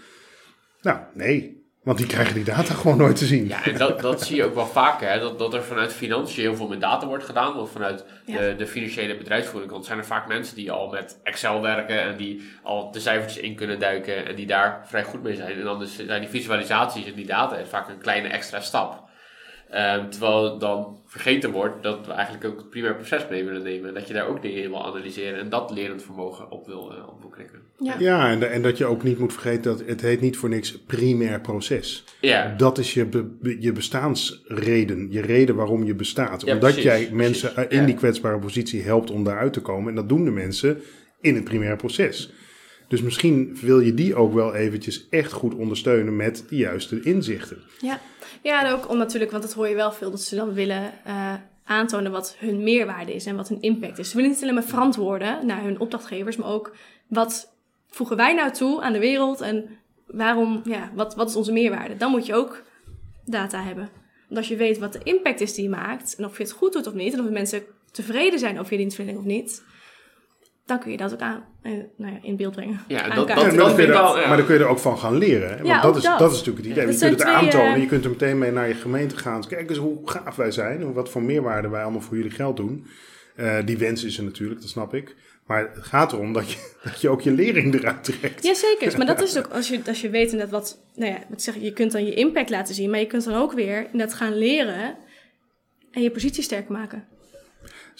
[0.82, 1.59] Nou, nee.
[1.82, 3.48] Want die krijgen die data gewoon nooit te zien.
[3.48, 5.08] Ja, en dat, dat zie je ook wel vaker.
[5.10, 5.18] Hè?
[5.18, 7.54] Dat, dat er vanuit financiën heel veel met data wordt gedaan.
[7.56, 8.38] Want vanuit Ja.
[8.38, 12.00] de, de financiële bedrijfsvoering kant zijn er vaak mensen die al met Excel werken.
[12.02, 14.26] En die al de cijfertjes in kunnen duiken.
[14.26, 15.52] En die daar vrij goed mee zijn.
[15.58, 19.08] En dan zijn die visualisaties en die data is vaak een kleine extra stap.
[19.70, 23.88] Ehm, terwijl dan vergeten wordt dat we eigenlijk ook het primair proces mee willen nemen.
[23.88, 25.38] En dat je daar ook dingen in wil analyseren.
[25.40, 27.58] En dat lerend vermogen op wil, eh, op wil krikken.
[27.78, 27.94] Ja.
[27.98, 30.78] Ja, en, en dat je ook niet moet vergeten dat het heet niet voor niks
[30.78, 32.04] primair proces.
[32.20, 36.40] Ja, Dat is je, be- je bestaansreden, je reden waarom je bestaat.
[36.42, 37.16] Ja, Omdat precies, jij precies.
[37.16, 37.86] mensen eh, in Ja.
[37.86, 39.88] die kwetsbare positie helpt om daaruit te komen.
[39.88, 40.80] En dat doen de mensen
[41.20, 42.32] in het primaire proces.
[42.90, 47.62] Dus misschien wil je die ook wel eventjes echt goed ondersteunen met de juiste inzichten.
[47.80, 48.00] Ja.
[48.42, 50.92] ja, en ook om natuurlijk, want dat hoor je wel veel, dat ze dan willen
[51.04, 54.10] eh, aantonen wat hun meerwaarde is en wat hun impact is.
[54.10, 56.74] Ze willen niet alleen maar verantwoorden naar hun opdrachtgevers, maar ook
[57.06, 57.54] wat
[57.88, 59.68] voegen wij nou toe aan de wereld en
[60.06, 61.96] waarom, ja, wat, wat is onze meerwaarde?
[61.96, 62.62] Dan moet je ook
[63.24, 63.88] data hebben.
[64.26, 66.52] Want als je weet wat de impact is die je maakt en of je het
[66.52, 69.62] goed doet of niet, en of mensen tevreden zijn over je dienstverlening of niet,
[70.70, 72.80] dan kun je dat ook aan, eh, nou ja, in beeld brengen.
[72.88, 74.28] Ja, dat- dat- dan kun je vind ik er- wel, ja.
[74.28, 75.48] maar dan kun je er ook van gaan leren.
[75.48, 75.54] Hè?
[75.56, 76.18] Want Ja, dat, is, dat.
[76.18, 76.86] dat is natuurlijk het idee.
[76.86, 79.16] Dat je kunt het twee, aantonen, eh, je kunt er meteen mee naar je gemeente
[79.16, 79.46] gaan.
[79.48, 82.86] Kijk eens hoe gaaf wij zijn, wat voor meerwaarde wij allemaal voor jullie geld doen.
[83.36, 85.16] Eh, die wens is er natuurlijk, dat snap ik.
[85.46, 88.44] Maar het gaat erom dat je, dat je ook je lering eruit trekt.
[88.44, 88.96] Ja, zeker.
[88.98, 91.54] Maar dat is ook, als je, als je weet inderdaad wat, nou ja, wat zeg,
[91.60, 94.38] je kunt dan je impact laten zien, maar je kunt dan ook weer inderdaad gaan
[94.38, 94.96] leren
[95.90, 97.04] en je positie sterk maken.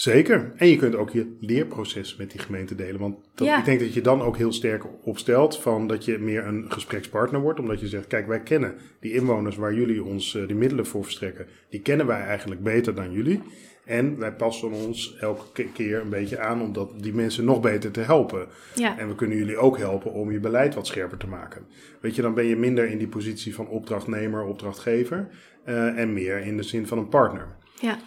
[0.00, 0.52] Zeker.
[0.56, 3.00] En je kunt ook je leerproces met die gemeente delen.
[3.00, 3.58] Want dat, Ja.
[3.58, 7.40] ik denk dat je dan ook heel sterk opstelt van dat je meer een gesprekspartner
[7.40, 7.60] wordt.
[7.60, 11.02] Omdat je zegt, kijk, wij kennen die inwoners waar jullie ons eh, die middelen voor
[11.04, 11.46] verstrekken.
[11.70, 13.42] Die kennen wij eigenlijk beter dan jullie.
[13.84, 17.60] En wij passen ons elke ke- keer een beetje aan om dat, die mensen nog
[17.60, 18.46] beter te helpen.
[18.74, 21.66] Ja, En we kunnen jullie ook helpen om je beleid wat scherper te maken.
[22.00, 25.28] Weet je, dan ben je minder in die positie van opdrachtnemer, opdrachtgever.
[25.64, 27.46] eh, en meer in de zin van een partner.
[27.80, 27.98] ja,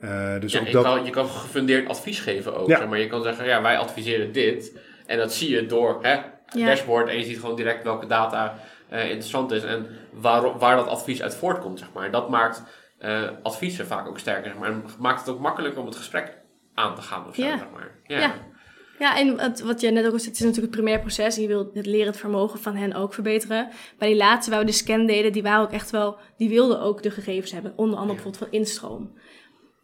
[0.00, 0.84] Eh, dus Ja, ook je, dat.
[0.84, 2.68] kan, je kan gefundeerd advies geven ook.
[2.68, 2.78] Ja.
[2.78, 4.78] Zeg maar je kan zeggen, ja, wij adviseren dit.
[5.06, 6.66] En dat zie je door hè, het Ja.
[6.66, 7.08] dashboard.
[7.08, 9.62] En je ziet gewoon direct welke data eh, interessant is.
[9.64, 11.78] En waar, waar dat advies uit voortkomt.
[11.78, 12.10] Zeg maar.
[12.10, 12.62] Dat maakt
[12.98, 14.50] eh, adviezen vaak ook sterker.
[14.50, 14.68] Zeg maar.
[14.70, 16.36] En maakt het ook makkelijker om het gesprek
[16.74, 17.26] aan te gaan.
[17.28, 17.58] Of zo, Ja.
[17.58, 17.90] zeg maar.
[18.06, 18.18] ja.
[18.18, 18.34] Ja.
[18.98, 21.36] ja, en wat, wat jij net ook al zei, het is natuurlijk het primair proces
[21.36, 23.68] en je wilt het lerend vermogen van hen ook verbeteren.
[23.98, 26.80] Bij die laatste waar we de scan deden, die waren ook echt wel, die wilden
[26.80, 27.72] ook de gegevens hebben.
[27.76, 29.18] Onder andere bijvoorbeeld van instroom.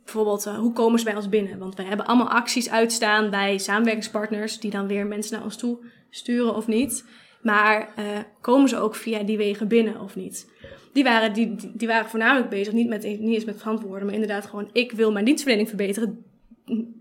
[0.05, 1.59] Bijvoorbeeld, eh, hoe komen ze bij ons binnen?
[1.59, 5.79] Want wij hebben allemaal acties uitstaan bij samenwerkingspartners die dan weer mensen naar ons toe
[6.11, 7.05] sturen of niet.
[7.43, 8.05] Maar eh,
[8.41, 10.51] komen ze ook via die wegen binnen of niet?
[10.93, 14.47] Die waren, die, die waren voornamelijk bezig, niet, met, niet eens met verantwoorden, maar inderdaad
[14.47, 16.25] gewoon, ik wil mijn dienstverlening verbeteren.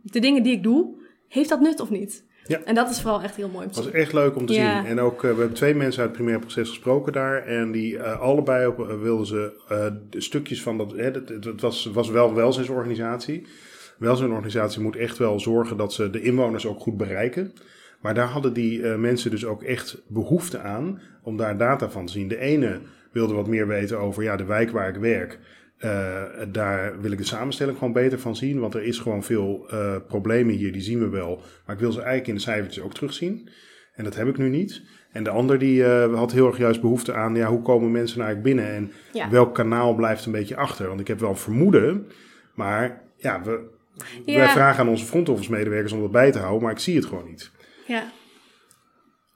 [0.04, 0.96] De dingen die ik doe,
[1.28, 2.26] heeft dat nut of niet?
[2.46, 2.60] Ja.
[2.66, 4.54] En dat is vooral echt heel mooi om te Het was echt leuk om te
[4.54, 4.78] Ja.
[4.82, 4.90] zien.
[4.90, 7.44] En ook, eh, we hebben twee mensen uit het primair proces gesproken daar.
[7.46, 9.52] En die eh, allebei op, eh, wilden ze
[10.10, 10.92] stukjes van dat.
[10.92, 13.48] Hè, het, het- was, was wel een welzijnsorganisatie.
[13.98, 17.54] Welzijnsorganisatie moet echt wel zorgen dat ze de inwoners ook goed bereiken.
[18.00, 22.12] Maar daar hadden die mensen dus ook echt behoefte aan om daar data van te
[22.12, 22.28] zien.
[22.28, 22.80] De ene
[23.12, 25.40] wilde wat meer weten over ja, de wijk waar ik werk.
[25.82, 28.60] Eh, daar wil ik de samenstelling gewoon beter van zien.
[28.60, 31.42] Want er is gewoon veel eh, problemen hier, die zien we wel.
[31.66, 33.50] Maar ik wil ze eigenlijk in de cijfertjes ook terugzien.
[33.96, 34.82] En dat heb ik nu niet.
[35.12, 37.36] En de ander die eh, had heel erg juist behoefte aan...
[37.36, 38.76] Ja, hoe komen mensen nou eigenlijk binnen?
[38.76, 39.30] En Ja.
[39.30, 40.88] welk kanaal blijft een beetje achter?
[40.88, 42.08] Want ik heb wel een vermoeden.
[42.56, 43.60] Maar ja, we,
[44.26, 44.38] Ja.
[44.38, 46.62] wij vragen aan onze front office medewerkers om dat bij te houden.
[46.64, 47.52] Maar ik zie het gewoon niet.
[47.88, 48.04] Ja,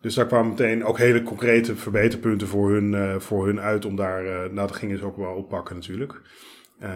[0.05, 3.85] Dus daar kwamen meteen ook hele concrete verbeterpunten voor hun, eh, voor hun uit.
[3.85, 6.21] Om daar, eh, nou dat gingen ze ook wel oppakken natuurlijk.
[6.79, 6.89] Eh,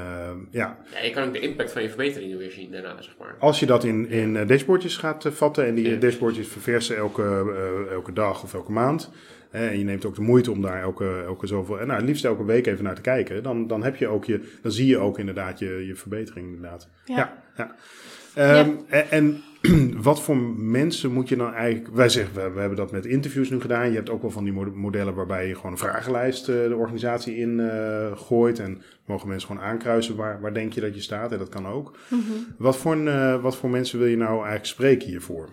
[0.52, 3.36] ja, Ja, je kan ook de impact van je verbeteringen weer zien daarna, zeg maar.
[3.40, 5.96] Als je dat in, in dashboardjes gaat vatten en die Ja.
[5.96, 7.54] dashboardjes verversen elke,
[7.92, 9.12] elke dag of elke maand.
[9.52, 12.08] Eh, en je neemt ook de moeite om daar elke, elke zoveel, en nou, het
[12.10, 13.44] liefst elke week even naar te kijken.
[13.44, 16.88] Dan, dan, heb je ook je, dan zie je ook inderdaad je, je verbetering inderdaad.
[17.06, 17.16] Ja.
[17.16, 17.76] Ja, ja.
[18.36, 19.42] Ehm, En, en
[20.02, 21.96] wat voor mensen moet je dan eigenlijk...
[21.96, 23.90] Wij zeggen, we, we hebben dat met interviews nu gedaan.
[23.90, 26.76] Je hebt ook wel van die mo- modellen waarbij je gewoon een vragenlijst eh, de
[26.76, 28.60] organisatie in eh, gooit.
[28.60, 31.32] En mogen mensen gewoon aankruisen waar, waar denk je dat je staat.
[31.32, 31.98] En dat kan ook.
[32.58, 35.50] Wat, voor eh, wat voor mensen wil je nou eigenlijk spreken hiervoor?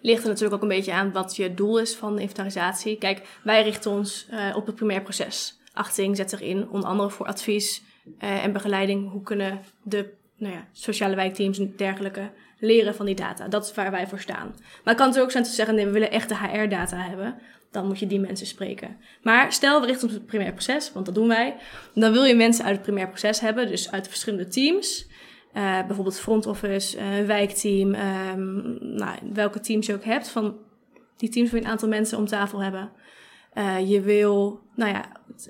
[0.00, 2.98] Ligt er natuurlijk ook een beetje aan wat je doel is van de inventarisatie.
[2.98, 5.58] Kijk, wij richten ons eh, op het primair proces.
[5.72, 7.82] Achting zet erin, onder andere voor advies
[8.18, 9.10] eh, en begeleiding.
[9.10, 13.48] Hoe kunnen de nou ja, sociale wijkteams en dergelijke leren van die data?
[13.48, 14.46] Dat is waar wij voor staan.
[14.46, 17.38] Maar het kan natuurlijk ook zijn te zeggen, nee, we willen echte HR-data hebben.
[17.70, 18.96] Dan moet je die mensen spreken.
[19.22, 21.56] Maar stel, we richten ons op het primair proces, want dat doen wij.
[21.94, 25.08] Dan wil je mensen uit het primair proces hebben, dus uit de verschillende teams.
[25.52, 28.52] Eh, bijvoorbeeld front office, eh, wijkteam, ehm,
[28.96, 30.28] nou, welke teams je ook hebt.
[30.28, 30.56] Van
[31.16, 32.90] die teams wil je een aantal mensen om tafel hebben.
[33.52, 35.04] Eh, je wil, nou ja,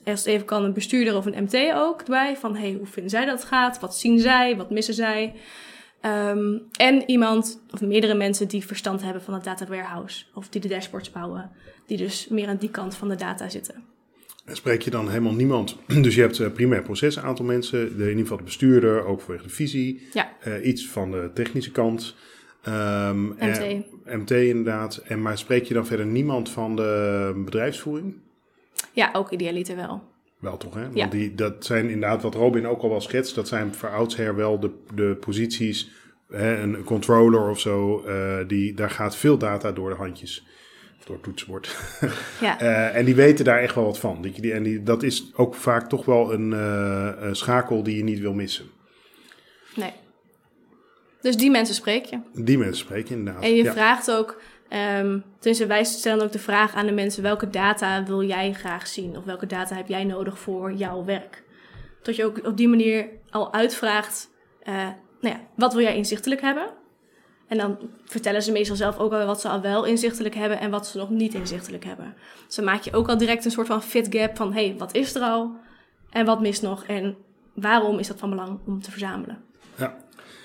[0.04, 2.36] het even kan, een bestuurder of een MT ook erbij.
[2.36, 3.80] Van hey, hoe vinden zij dat het gaat?
[3.80, 4.56] Wat zien zij?
[4.56, 5.34] Wat missen zij?
[6.00, 10.24] Ehm, en iemand of meerdere mensen die verstand hebben van het data warehouse.
[10.34, 11.50] Of die de dashboards bouwen.
[11.86, 13.84] Die dus meer aan die kant van de data zitten.
[14.50, 15.76] En spreek je dan helemaal niemand?
[16.06, 17.96] Dus je hebt uh, primair proces een aantal mensen.
[17.96, 20.08] De, in ieder geval de bestuurder, ook vanwege de visie.
[20.12, 20.32] Ja.
[20.46, 22.16] Uh, iets van de technische kant.
[22.68, 23.84] Um, MT.
[24.04, 24.96] MT inderdaad.
[24.96, 28.14] En, maar spreek je dan verder niemand van de bedrijfsvoering?
[28.92, 30.02] Ja, ook idealiter wel.
[30.38, 30.82] Wel toch, hè?
[30.82, 31.06] Want Ja.
[31.06, 34.60] die, dat zijn inderdaad, wat Robin ook al wel schetst, dat zijn voor oudsher wel
[34.60, 35.90] de, de posities,
[36.30, 40.46] hè, een controller of zo, uh, die, daar gaat veel data door de handjes,
[41.04, 41.76] door het toetsenbord.
[42.40, 42.62] Ja.
[42.62, 44.18] uh, en die weten daar echt wel wat van.
[44.34, 47.96] Je die, en die, dat is ook vaak toch wel een, uh, een schakel die
[47.96, 48.70] je niet wil missen.
[49.74, 49.92] Nee.
[51.20, 52.18] Dus die mensen spreek je.
[52.32, 53.42] Die mensen spreek je inderdaad.
[53.42, 53.72] En je ja.
[53.72, 54.40] vraagt ook,
[54.98, 58.86] um, tenminste wij stellen ook de vraag aan de mensen, welke data wil jij graag
[58.86, 59.16] zien?
[59.16, 61.42] Of welke data heb jij nodig voor jouw werk?
[62.02, 64.30] Dat je ook op die manier al uitvraagt,
[64.68, 64.74] uh,
[65.20, 66.79] nou ja, wat wil jij inzichtelijk hebben?
[67.50, 70.70] En dan vertellen ze meestal zelf ook al wat ze al wel inzichtelijk hebben en
[70.70, 72.14] wat ze nog niet inzichtelijk hebben.
[72.46, 74.74] Dus dan maak je ook al direct een soort van fit gap van, hé, hey,
[74.78, 75.50] wat is er al?
[76.10, 76.84] En wat mist nog?
[76.84, 77.16] En
[77.54, 79.38] waarom is dat van belang om te verzamelen?
[79.76, 79.96] Ja.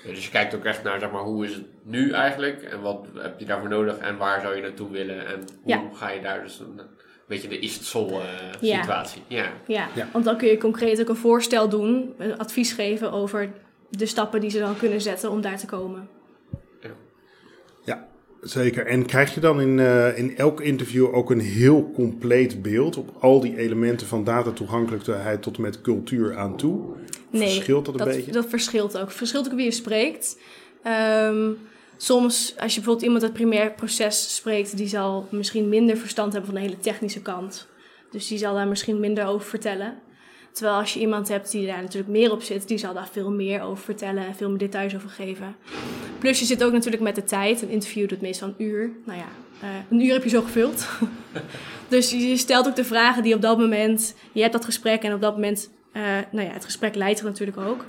[0.04, 2.62] Dus je kijkt ook echt naar, zeg maar, hoe is het nu eigenlijk?
[2.62, 3.98] En wat heb je daarvoor nodig?
[3.98, 5.26] En waar zou je naartoe willen?
[5.26, 5.82] En hoe Ja.
[5.92, 6.86] ga je daar dus een, een
[7.28, 8.18] beetje de is het uh,
[8.60, 8.76] Ja.
[8.78, 9.22] situatie?
[9.26, 9.46] Ja.
[9.66, 10.08] Ja, Ja.
[10.12, 13.52] want dan kun je concreet ook een voorstel doen, een advies geven over
[13.90, 16.08] de stappen die ze dan kunnen zetten om daar te komen.
[17.86, 18.06] Ja,
[18.40, 18.86] zeker.
[18.86, 23.10] En krijg je dan in, uh, in elk interview ook een heel compleet beeld op
[23.20, 26.80] al die elementen van datatoegankelijkheid tot en met cultuur aan toe?
[27.30, 28.32] Nee, Verschilt dat een dat, beetje?
[28.32, 29.06] dat verschilt ook.
[29.06, 30.38] Het verschilt ook wie je spreekt.
[30.82, 31.50] Ehm,
[31.96, 36.32] soms, als je bijvoorbeeld iemand uit het primair proces spreekt, die zal misschien minder verstand
[36.32, 37.66] hebben van de hele technische kant.
[38.10, 39.94] Dus die zal daar misschien minder over vertellen.
[40.52, 43.30] Terwijl als je iemand hebt die daar natuurlijk meer op zit, die zal daar veel
[43.30, 45.56] meer over vertellen en veel meer details over geven.
[46.26, 47.62] Plus je zit ook natuurlijk met de tijd.
[47.62, 48.90] Een interview doet meestal een uur.
[49.04, 49.28] Nou ja,
[49.62, 50.88] uh, een uur heb je zo gevuld.
[51.88, 55.14] dus je stelt ook de vragen die op dat moment, je hebt dat gesprek en
[55.14, 57.84] op dat moment, uh, nou ja, het gesprek leidt er natuurlijk ook.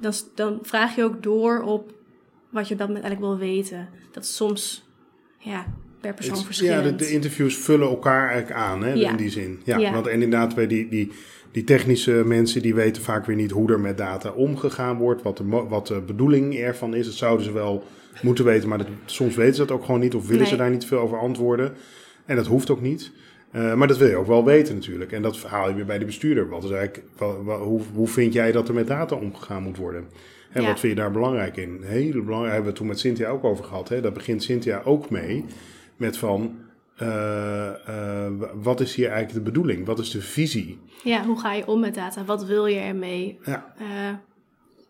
[0.00, 1.92] Dan, dan vraag je ook door op
[2.50, 3.88] wat je op dat moment eigenlijk wil weten.
[4.12, 4.84] Dat is soms,
[5.38, 5.66] ja,
[6.00, 6.84] per persoon verschillend.
[6.84, 9.10] Ja, de, de interviews vullen elkaar eigenlijk aan, hè, Ja.
[9.10, 9.60] in die zin.
[9.64, 9.92] Ja, Ja.
[9.92, 11.12] Want en inderdaad, bij die, die,
[11.52, 15.36] die technische mensen, die weten vaak weer niet hoe er met data omgegaan wordt, wat
[15.36, 17.06] de, wat de bedoeling ervan is.
[17.06, 17.84] Dat zouden ze wel
[18.22, 20.70] moeten weten, maar dat, soms weten ze dat ook gewoon niet of willen ze daar
[20.70, 21.72] niet veel over antwoorden.
[22.24, 23.12] En dat hoeft ook niet.
[23.50, 25.12] Eh, maar dat wil je ook wel weten natuurlijk.
[25.12, 26.48] En dat verhaal je weer bij de bestuurder.
[26.48, 27.02] Wat is eigenlijk,
[27.44, 30.04] hoe, hoe vind jij dat er met data omgegaan moet worden?
[30.52, 30.68] En Ja.
[30.68, 31.78] wat vind je daar belangrijk in?
[31.82, 33.88] Heel belangrijk, hebben we het toen met Cynthia ook over gehad.
[33.88, 34.00] Hè?
[34.00, 35.44] Daar begint Cynthia ook mee.
[35.96, 36.54] Met van,
[38.62, 39.86] wat is hier eigenlijk de bedoeling?
[39.86, 40.78] Wat is de visie?
[41.02, 42.24] Ja, hoe ga je om met data?
[42.24, 43.38] Wat wil je ermee?
[43.44, 43.86] Ja, Eh,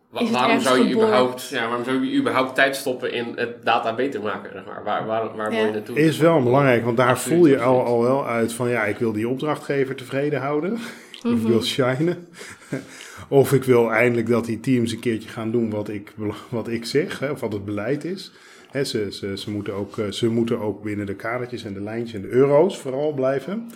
[0.09, 1.07] Wa- waarom, zou je geboren?
[1.07, 4.51] überhaupt, ja, waarom zou je überhaupt tijd stoppen in het data beter maken?
[4.53, 4.83] Zeg maar?
[4.83, 5.57] Waar, waar, waar Ja.
[5.57, 5.99] wil je naartoe?
[5.99, 8.97] is wel belangrijk, want daar Absoluut, voel je al, al wel uit van, ja, ik
[8.97, 10.73] wil die opdrachtgever tevreden houden.
[11.23, 12.27] Of ik wil shinen.
[13.27, 16.13] of ik wil eindelijk dat die teams een keertje gaan doen wat ik,
[16.49, 18.31] wat ik zeg, hè, of wat het beleid is.
[18.73, 22.13] Ze, ze, ze, moeten ook, eh, ze moeten ook binnen de kadertjes en de lijntjes
[22.13, 23.69] en de euro's vooral blijven.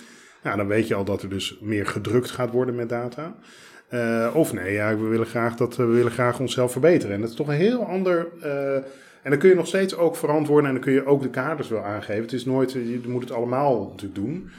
[0.43, 3.35] Nou, dan weet je al dat er dus meer gedrukt gaat worden met data.
[3.87, 7.15] Eh, of nee, ja, we willen graag dat we willen graag onszelf verbeteren.
[7.15, 8.27] En dat is toch een heel ander.
[8.41, 8.75] eh,
[9.23, 11.69] en dan kun je nog steeds ook verantwoorden en dan kun je ook de kaders
[11.69, 12.21] wel aangeven.
[12.21, 14.49] Het is nooit, je moet het allemaal natuurlijk doen.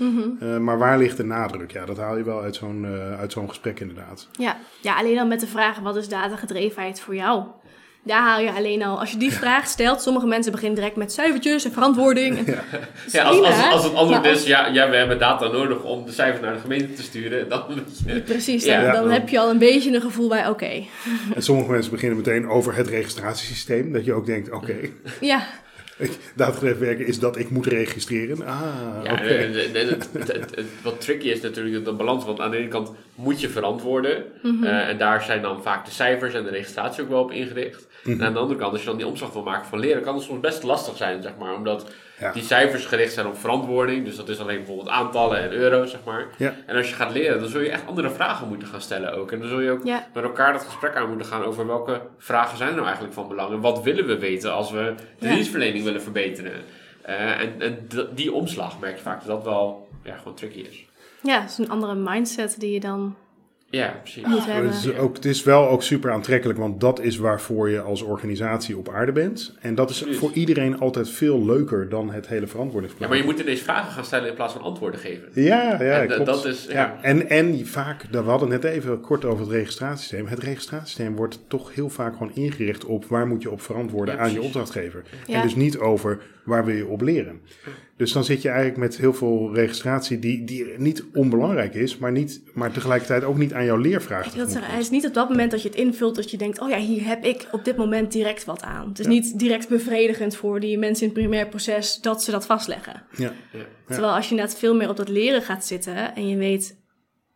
[0.40, 1.70] Eh, maar waar ligt de nadruk?
[1.70, 2.86] Ja, dat haal je wel uit zo'n
[3.18, 4.28] uit zo'n gesprek inderdaad.
[4.32, 4.56] ja.
[4.82, 7.44] ja, alleen al met de vraag, wat is datagedrevenheid voor jou?
[8.06, 11.12] Daar haal je alleen al, als je die vraag stelt, sommige mensen beginnen direct met
[11.12, 12.38] cijfertjes en verantwoording.
[12.46, 12.58] En,
[13.12, 13.40] Ja, als,
[13.72, 16.52] als, het antwoord maar is, ja, ja, we hebben data nodig om de cijfers naar
[16.54, 17.62] de gemeente te sturen, dan
[18.06, 18.20] je...
[18.20, 18.82] Precies, Ja.
[18.82, 19.10] dan, dan Ja.
[19.12, 20.82] heb je al een beetje een gevoel bij, oké,
[21.34, 23.92] En sommige mensen beginnen meteen over het registratiesysteem.
[23.92, 24.74] Dat je ook denkt, oké,
[25.20, 25.46] ja,
[26.34, 28.46] datagedreven werken is dat ik moet registreren.
[28.46, 28.60] Ah,
[29.04, 29.22] Ja, oké.
[29.22, 32.24] en- en- en het, het- het- het- wat tricky is natuurlijk de balans.
[32.24, 34.24] Want aan de ene kant moet je verantwoorden.
[34.42, 34.64] Mhm.
[34.64, 37.86] eh, en daar zijn dan vaak de cijfers en de registratie ook wel op ingericht.
[38.06, 38.20] Mhm.
[38.20, 40.14] En aan de andere kant, als je dan die omslag wil maken van leren, kan
[40.14, 41.54] het soms best lastig zijn, zeg maar.
[41.54, 41.90] Omdat
[42.20, 42.32] Ja.
[42.32, 44.04] die cijfers gericht zijn op verantwoording.
[44.04, 46.26] Dus dat is alleen bijvoorbeeld aantallen en euro's, zeg maar.
[46.38, 46.54] Ja.
[46.66, 49.32] En als je gaat leren, dan zul je echt andere vragen moeten gaan stellen ook.
[49.32, 50.06] En dan zul je ook Ja.
[50.14, 53.28] met elkaar dat gesprek aan moeten gaan over welke vragen zijn er nou eigenlijk van
[53.28, 53.52] belang.
[53.52, 55.34] En wat willen we weten als we de Ja.
[55.34, 56.52] dienstverlening willen verbeteren.
[57.02, 60.58] Eh, en en d- die omslag merk je vaak dat dat wel ja, gewoon tricky
[60.58, 60.84] is.
[61.22, 63.16] ja, dat is een andere mindset die je dan
[63.70, 64.22] Ja, precies.
[64.46, 64.70] hebben.
[64.72, 68.02] Het is, ook, het is wel ook super aantrekkelijk, want dat is waarvoor je als
[68.02, 69.54] organisatie op aarde bent.
[69.60, 70.18] En dat is Absoluut.
[70.18, 73.08] voor iedereen altijd veel leuker dan het hele Ja, verantwoordingsplan.
[73.08, 75.28] maar je moet ineens vragen gaan stellen in plaats van antwoorden geven.
[75.34, 76.26] Ja, ja, En, klopt.
[76.26, 76.98] dat is- ja.
[77.02, 80.26] En, en vaak, we hadden het net even kort over het registratiesysteem.
[80.26, 84.20] Het registratiesysteem wordt toch heel vaak gewoon ingericht op waar moet je op verantwoorden Ja,
[84.20, 85.02] aan je opdrachtgever.
[85.26, 85.34] Ja.
[85.34, 87.40] En dus niet over waar wil je op leren.
[87.96, 92.12] Dus dan zit je eigenlijk met heel veel registratie die, die niet onbelangrijk is, maar,
[92.12, 95.14] niet, maar tegelijkertijd ook niet aan jouw leervraag Ik wil zeggen, het is niet op
[95.14, 97.64] dat moment dat je het invult dat je denkt, oh ja, hier heb ik op
[97.64, 98.88] dit moment direct wat aan.
[98.88, 99.10] Het is Ja.
[99.10, 103.02] niet direct bevredigend voor die mensen in het primair proces dat ze dat vastleggen.
[103.16, 103.32] Ja.
[103.86, 106.76] Terwijl als je inderdaad veel meer op dat leren gaat zitten en je weet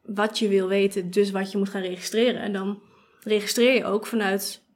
[0.02, 2.40] wat je wil weten, dus wat je moet gaan registreren.
[2.40, 2.82] En dan
[3.22, 4.68] registreer je ook vanuit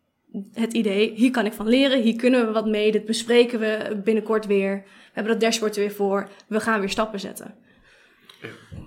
[0.53, 4.01] het idee, hier kan ik van leren, hier kunnen we wat mee, dit bespreken we
[4.05, 4.83] binnenkort weer.
[4.85, 7.55] We hebben dat dashboard er weer voor, we gaan weer stappen zetten.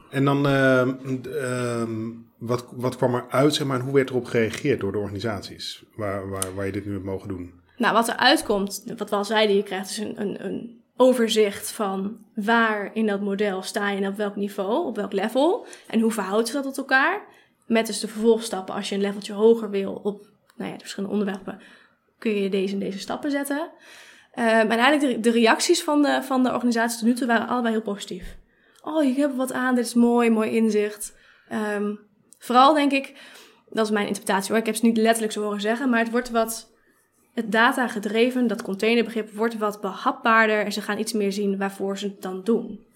[0.09, 4.25] En dan, ehm, ehm, wat, wat kwam er uit, zeg maar, en hoe werd erop
[4.25, 7.53] gereageerd door de organisaties waar, waar, waar je dit nu hebt mogen doen?
[7.77, 11.71] Nou, wat er uitkomt, wat we al zeiden, je krijgt dus een, een, een overzicht
[11.71, 15.65] van waar in dat model sta je en op welk niveau, op welk level.
[15.87, 17.21] En hoe verhoudt zich dat tot elkaar.
[17.65, 21.15] Met dus de vervolgstappen, als je een leveltje hoger wil op nou ja, de verschillende
[21.15, 21.61] onderwerpen,
[22.19, 23.71] kun je deze en deze stappen zetten.
[24.31, 27.73] Ehm, en eigenlijk de, reacties van de, van de organisatie tot nu toe waren allebei
[27.73, 28.37] heel positief.
[28.81, 31.17] Oh, ik heb er wat aan, dit is mooi, mooi inzicht.
[31.49, 31.95] Ehm,
[32.39, 33.13] vooral denk ik,
[33.69, 36.11] dat is mijn interpretatie hoor, ik heb ze niet letterlijk zo horen zeggen, maar het
[36.11, 36.75] wordt wat
[37.33, 41.97] het data gedreven, dat containerbegrip wordt wat behapbaarder en ze gaan iets meer zien waarvoor
[41.97, 42.86] ze het dan doen.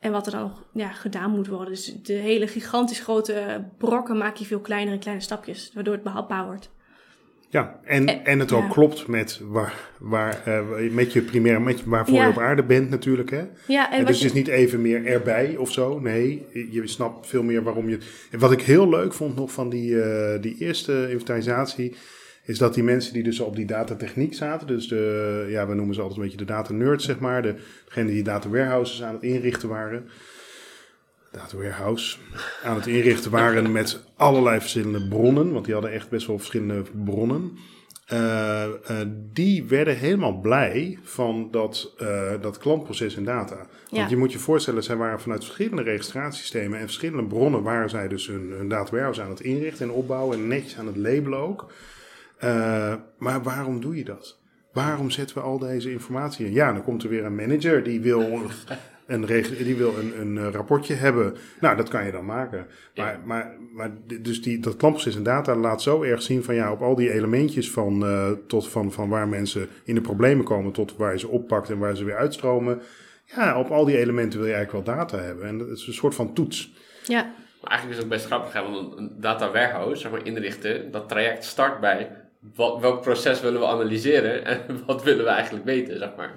[0.00, 1.68] En wat er dan nog ja, gedaan moet worden.
[1.68, 6.44] Dus de hele gigantisch grote brokken maak je veel kleinere, kleine stapjes, waardoor het behapbaar
[6.44, 6.70] wordt.
[7.48, 8.68] Ja, en, En- en het ook ja.
[8.68, 12.24] klopt met, waar, waar, eh, met je primair, met, waarvoor Ja.
[12.24, 13.30] je op aarde bent natuurlijk.
[13.30, 13.42] Hè?
[13.66, 15.98] Ja, en dus het is niet even meer erbij of zo.
[15.98, 17.98] Nee, je snapt veel meer waarom je...
[18.30, 21.94] En wat ik heel leuk vond nog van die, eh, die eerste inventarisatie...
[22.44, 24.66] is dat die mensen die dus op die datatechniek zaten...
[24.66, 27.42] dus de, ja, we noemen ze altijd een beetje de data nerds, zeg maar...
[27.42, 30.08] De, degene die data warehouses aan het inrichten waren...
[31.32, 32.16] Data warehouse
[32.64, 36.82] aan het inrichten waren met allerlei verschillende bronnen, want die hadden echt best wel verschillende
[37.04, 37.58] bronnen.
[38.10, 43.66] Eh, eh, die werden helemaal blij van dat, eh, dat klantproces in data.
[43.90, 48.08] Want je moet je voorstellen, zij waren vanuit verschillende registratiesystemen en verschillende bronnen waren zij
[48.08, 51.38] dus hun, hun data warehouse aan het inrichten en opbouwen en netjes aan het labelen
[51.38, 51.72] ook.
[52.40, 54.38] Eh, maar waarom doe je dat?
[54.72, 56.52] Waarom zetten we al deze informatie in?
[56.52, 58.20] Ja, dan komt er weer een manager die wil
[59.06, 59.26] een,
[59.64, 61.36] die wil een, een eh, rapportje hebben.
[61.60, 62.66] Nou, dat kan je dan maken.
[62.96, 66.72] Maar, maar, maar dus die, dat klantproces en data laat zo erg zien van ja,
[66.72, 70.72] op al die elementjes van, eh, tot van, van waar mensen in de problemen komen
[70.72, 72.80] tot waar je ze oppakt en waar ze weer uitstromen.
[73.24, 75.46] Ja, op al die elementen wil je eigenlijk wel data hebben.
[75.46, 76.72] En dat is een soort van toets.
[77.06, 80.10] ja, Maar eigenlijk is het ook best grappig, hè, want een- een data warehouse, zeg
[80.10, 82.10] maar, inrichten, dat traject start bij
[82.54, 86.30] wat, welk proces willen we analyseren en wat willen we eigenlijk weten, zeg maar.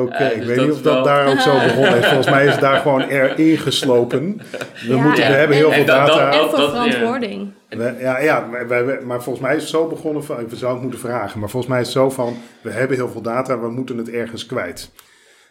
[0.00, 2.04] Oké, Eh, ik dus weet niet of dat wel- daar ook zo begonnen is.
[2.06, 4.36] Volgens mij is het daar gewoon erin geslopen.
[4.36, 6.30] We, Ja, moeten, we en- hebben heel en veel dat- data.
[6.30, 6.68] dat- en voor ja.
[6.70, 7.52] verantwoording.
[7.68, 10.72] We- ja, ja maar, wij- maar volgens mij is het zo begonnen van, ik zou
[10.72, 13.60] het moeten vragen, maar volgens mij is het zo van, we hebben heel veel data,
[13.60, 14.90] we moeten het ergens kwijt.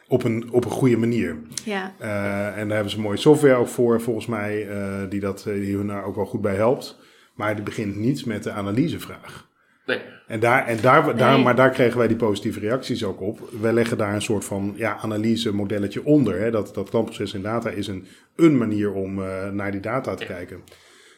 [0.07, 1.35] Op een, op een goede manier.
[1.63, 4.77] Ja, Eh, en daar hebben ze mooie software ook voor, volgens mij, eh,
[5.09, 6.97] die, dat, die hun daar ook wel goed bij helpt.
[7.33, 9.47] Maar het begint niet met de analysevraag.
[9.89, 11.43] Nee, En daar, en daar, daar, Nee.
[11.43, 13.39] maar daar kregen wij die positieve reacties ook op.
[13.62, 16.39] Wij leggen daar een soort van ja, analyse-modelletje onder.
[16.39, 16.52] Hè.
[16.52, 20.25] Dat, dat klantproces in data is een, een manier om eh, naar die data te
[20.25, 20.63] kijken.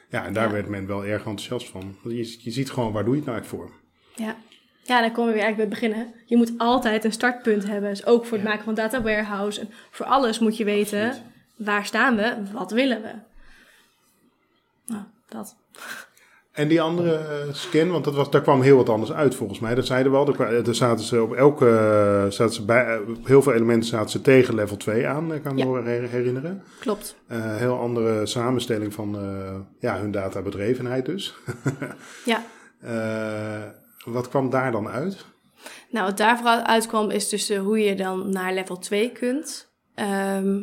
[0.10, 0.52] Ja, en daar Ja.
[0.54, 1.98] werd men wel erg enthousiast van.
[2.04, 3.80] Je, je ziet gewoon, waar doe je het nou eigenlijk voor?
[4.26, 4.36] ja.
[4.84, 6.22] Ja, dan komen we weer eigenlijk bij het beginnen.
[6.26, 7.90] Je moet altijd een startpunt hebben.
[7.90, 9.60] Dus ook voor het maken van data warehouse.
[9.62, 11.28] En voor alles moet je weten, Absoluut.
[11.56, 13.12] waar staan we, wat willen we.
[14.86, 15.56] Nou, dat.
[16.52, 19.60] En die andere eh, scan, want dat was, daar kwam heel wat anders uit volgens
[19.60, 19.76] mij.
[19.76, 20.28] Dat zeiden we al.
[20.34, 23.90] Er, er zaten ze op elke, eh, zaten ze bij, eh, op heel veel elementen
[23.90, 25.66] zaten ze tegen level 2 aan, kan ik Ja.
[25.66, 26.64] me herinneren.
[26.80, 27.16] Klopt.
[27.28, 29.18] Eh, heel andere samenstelling van
[29.80, 31.34] ja, hun databedrevenheid dus.
[32.26, 32.44] Ja.
[34.06, 35.26] Wat kwam daar dan uit?
[35.90, 39.70] Nou, wat daar vooral uitkwam is dus hoe je dan naar level 2 kunt.
[39.96, 40.62] Ehm,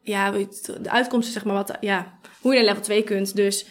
[0.00, 3.36] ja, de uitkomst is zeg maar wat, ja, hoe je naar level 2 kunt.
[3.36, 3.66] Dus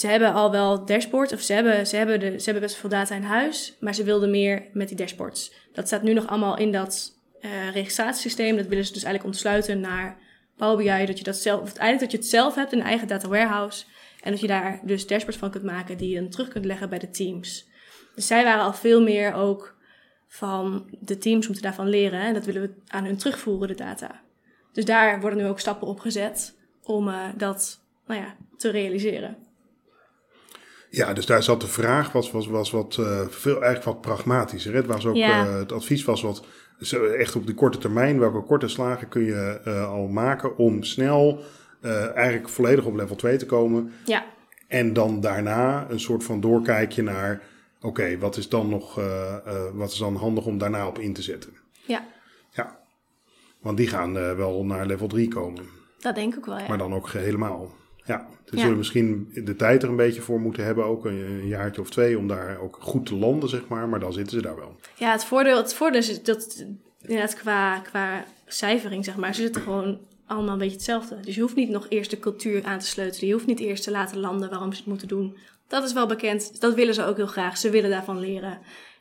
[0.00, 3.14] ze hebben al wel dashboards, of ze hebben, ze, hebben ze hebben best veel data
[3.14, 5.52] in huis, maar ze wilden meer met die dashboards.
[5.72, 8.56] Dat staat nu nog allemaal in dat eh, registratiesysteem.
[8.56, 10.18] Dat willen ze dus eigenlijk ontsluiten naar
[10.56, 12.84] Power BI, dat je dat zelf, of eigenlijk dat je het zelf hebt in een
[12.84, 13.84] eigen data warehouse.
[14.20, 16.88] En dat je daar dus dashboards van kunt maken die je dan terug kunt leggen
[16.88, 17.68] bij de teams.
[18.14, 19.76] Dus zij waren al veel meer ook
[20.28, 24.20] van de teams moeten daarvan leren en dat willen we aan hun terugvoeren, de data.
[24.72, 29.45] Dus daar worden nu ook stappen op gezet om eh, dat nou ja, te realiseren.
[30.90, 34.74] Ja, dus daar zat de vraag, was, was, was wat, uh, veel, eigenlijk wat pragmatischer.
[34.74, 35.46] Het, was ook, Ja.
[35.46, 36.44] uh, het advies was wat,
[37.18, 41.42] echt op de korte termijn, welke korte slagen kun je uh, al maken om snel
[42.14, 43.92] eigenlijk volledig op level 2 te komen.
[44.04, 44.24] Ja.
[44.68, 47.42] En dan daarna een soort van doorkijkje naar,
[47.76, 49.00] oké, okay, wat is dan nog,
[49.72, 51.56] wat is dan handig om daarna op in te zetten?
[51.86, 52.04] Ja.
[52.50, 52.78] Ja,
[53.60, 55.64] want die gaan wel naar level 3 komen.
[55.98, 56.68] Dat denk ik wel, ja.
[56.68, 57.74] Maar dan ook helemaal.
[58.06, 58.60] Ja, dus Ja.
[58.60, 61.90] zullen misschien de tijd er een beetje voor moeten hebben, ook een, een jaartje of
[61.90, 63.88] twee, om daar ook goed te landen, zeg maar.
[63.88, 64.76] Maar dan zitten ze daar wel.
[64.94, 66.64] Ja, het voordeel, het voordeel is dat
[67.00, 71.20] inderdaad qua, qua cijfering, zeg maar, ze zitten gewoon allemaal een beetje hetzelfde.
[71.20, 73.26] Dus je hoeft niet nog eerst de cultuur aan te sleutelen.
[73.26, 75.36] Je hoeft niet eerst te laten landen waarom ze het moeten doen.
[75.68, 76.60] Dat is wel bekend.
[76.60, 77.56] Dat willen ze ook heel graag.
[77.58, 78.58] Ze willen daarvan leren.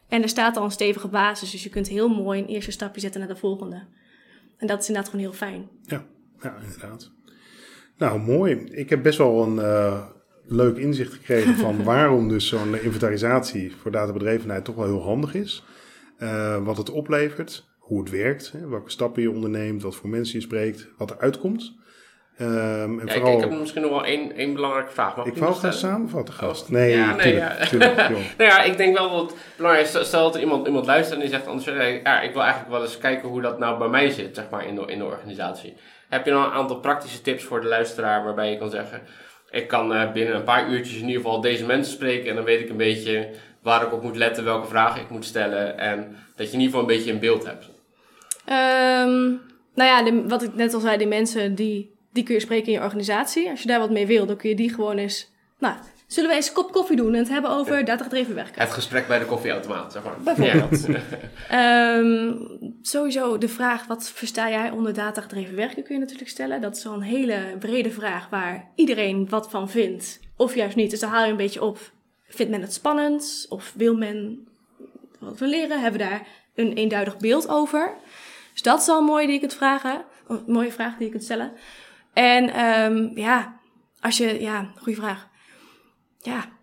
[0.07, 3.01] En er staat al een stevige basis, dus je kunt heel mooi een eerste stapje
[3.01, 3.83] zetten naar de volgende.
[4.57, 5.69] En dat is inderdaad gewoon heel fijn.
[5.81, 6.05] Ja,
[6.41, 7.11] ja inderdaad.
[7.97, 8.67] Nou, mooi.
[8.71, 10.01] Ik heb best wel een uh,
[10.47, 15.63] leuk inzicht gekregen van waarom dus zo'n inventarisatie voor databedrevenheid toch wel heel handig is.
[16.19, 20.39] Uh, wat het oplevert, hoe het werkt, hè, welke stappen je onderneemt, wat voor mensen
[20.39, 21.73] je spreekt, wat er uitkomt.
[22.41, 23.31] Um, en ja, vooral...
[23.31, 25.15] ik, ik, heb misschien nog wel één, één belangrijke vraag.
[25.15, 26.63] Mag ik wou gaan samenvatten, gast.
[26.63, 26.69] Oh.
[26.69, 27.23] Nee, Ja, nee,
[27.67, 28.07] tuurlijk, ja.
[28.07, 28.33] tuurlijk.
[28.37, 30.07] Nou ja, ik denk wel dat het belangrijk is.
[30.07, 31.65] Stel dat er iemand, iemand luistert en die zegt anders,
[32.03, 34.67] ja, ik wil eigenlijk wel eens kijken hoe dat nou bij mij zit, zeg maar,
[34.67, 35.73] in de, in de organisatie.
[36.09, 39.01] Heb je dan een aantal praktische tips voor de luisteraar waarbij je kan zeggen,
[39.49, 42.43] ik kan uh, binnen een paar uurtjes in ieder geval deze mensen spreken en dan
[42.43, 43.29] weet ik een beetje
[43.61, 46.75] waar ik op moet letten, welke vragen ik moet stellen en dat je in ieder
[46.75, 47.69] geval een beetje een beeld hebt.
[48.49, 49.41] Um,
[49.73, 52.73] nou ja, wat ik net al zei, die mensen die, die kun je spreken in
[52.73, 53.49] je organisatie.
[53.49, 55.31] Als je daar wat mee wil, dan kun je die gewoon eens...
[55.59, 55.75] Nou,
[56.07, 58.61] zullen we eens een kop koffie doen en het hebben over datagedreven werken?
[58.61, 60.15] Het gesprek bij de koffieautomaat, zeg maar.
[60.19, 60.87] Bijvoorbeeld.
[61.49, 61.97] Ja.
[61.97, 62.47] um,
[62.81, 66.61] sowieso de vraag, wat versta jij onder datagedreven werken, kun je natuurlijk stellen.
[66.61, 70.19] Dat is wel een hele brede vraag waar iedereen wat van vindt.
[70.35, 70.89] Of juist niet.
[70.89, 71.91] Dus dan haal je een beetje op,
[72.27, 73.45] vindt men het spannend?
[73.49, 74.47] Of wil men
[75.19, 75.81] wat van leren?
[75.81, 77.93] Hebben we daar een eenduidig beeld over?
[78.51, 80.03] Dus dat is al mooi die je kunt vragen.
[80.27, 81.51] Een mooie vraag die je kunt stellen.
[82.13, 83.59] En um, ja,
[83.99, 84.41] als je...
[84.41, 85.27] Ja, goede vraag.
[86.25, 86.53] Ja.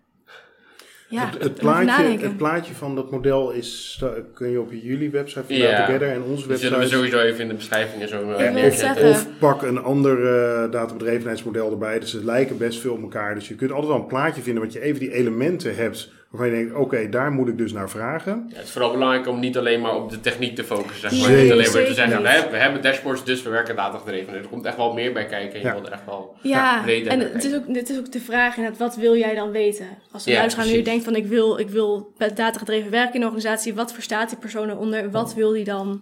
[1.09, 4.01] Ja, het, het, plaatje, het plaatje van dat model is,
[4.33, 5.85] kun je op jullie website van ja.
[5.85, 6.47] Together en onze website.
[6.47, 9.09] Die zullen we sowieso even in de beschrijving en zo Ik wil zeggen.
[9.09, 11.99] Of pak een ander uh, databedrevenheidsmodel erbij.
[11.99, 13.35] Dus ze lijken best veel op elkaar.
[13.35, 16.51] Dus je kunt altijd wel een plaatje vinden wat je even die elementen hebt waarvan
[16.51, 18.45] je denkt, oké, okay, daar moet ik dus naar vragen.
[18.49, 21.09] Ja, het is vooral belangrijk om niet alleen maar op de techniek te focussen.
[21.09, 21.29] Zeg maar.
[21.29, 21.41] Zeker.
[21.43, 22.49] Niet alleen maar te Zeker zeggen, niet.
[22.51, 24.33] we hebben, dashboards, dus we werken datagedreven.
[24.33, 25.73] Er komt echt wel meer bij kijken en je Ja.
[25.73, 28.55] wilt er echt wel Ja, breder en het is, ook, het is ook de vraag
[28.55, 29.85] inderdaad, wat wil jij dan weten?
[30.11, 33.73] Als Ja, luisteraar nu denkt van ik wil, ik wil datagedreven werken in een organisatie,
[33.73, 35.11] wat verstaat die persoon eronder?
[35.11, 36.01] Wat wil die dan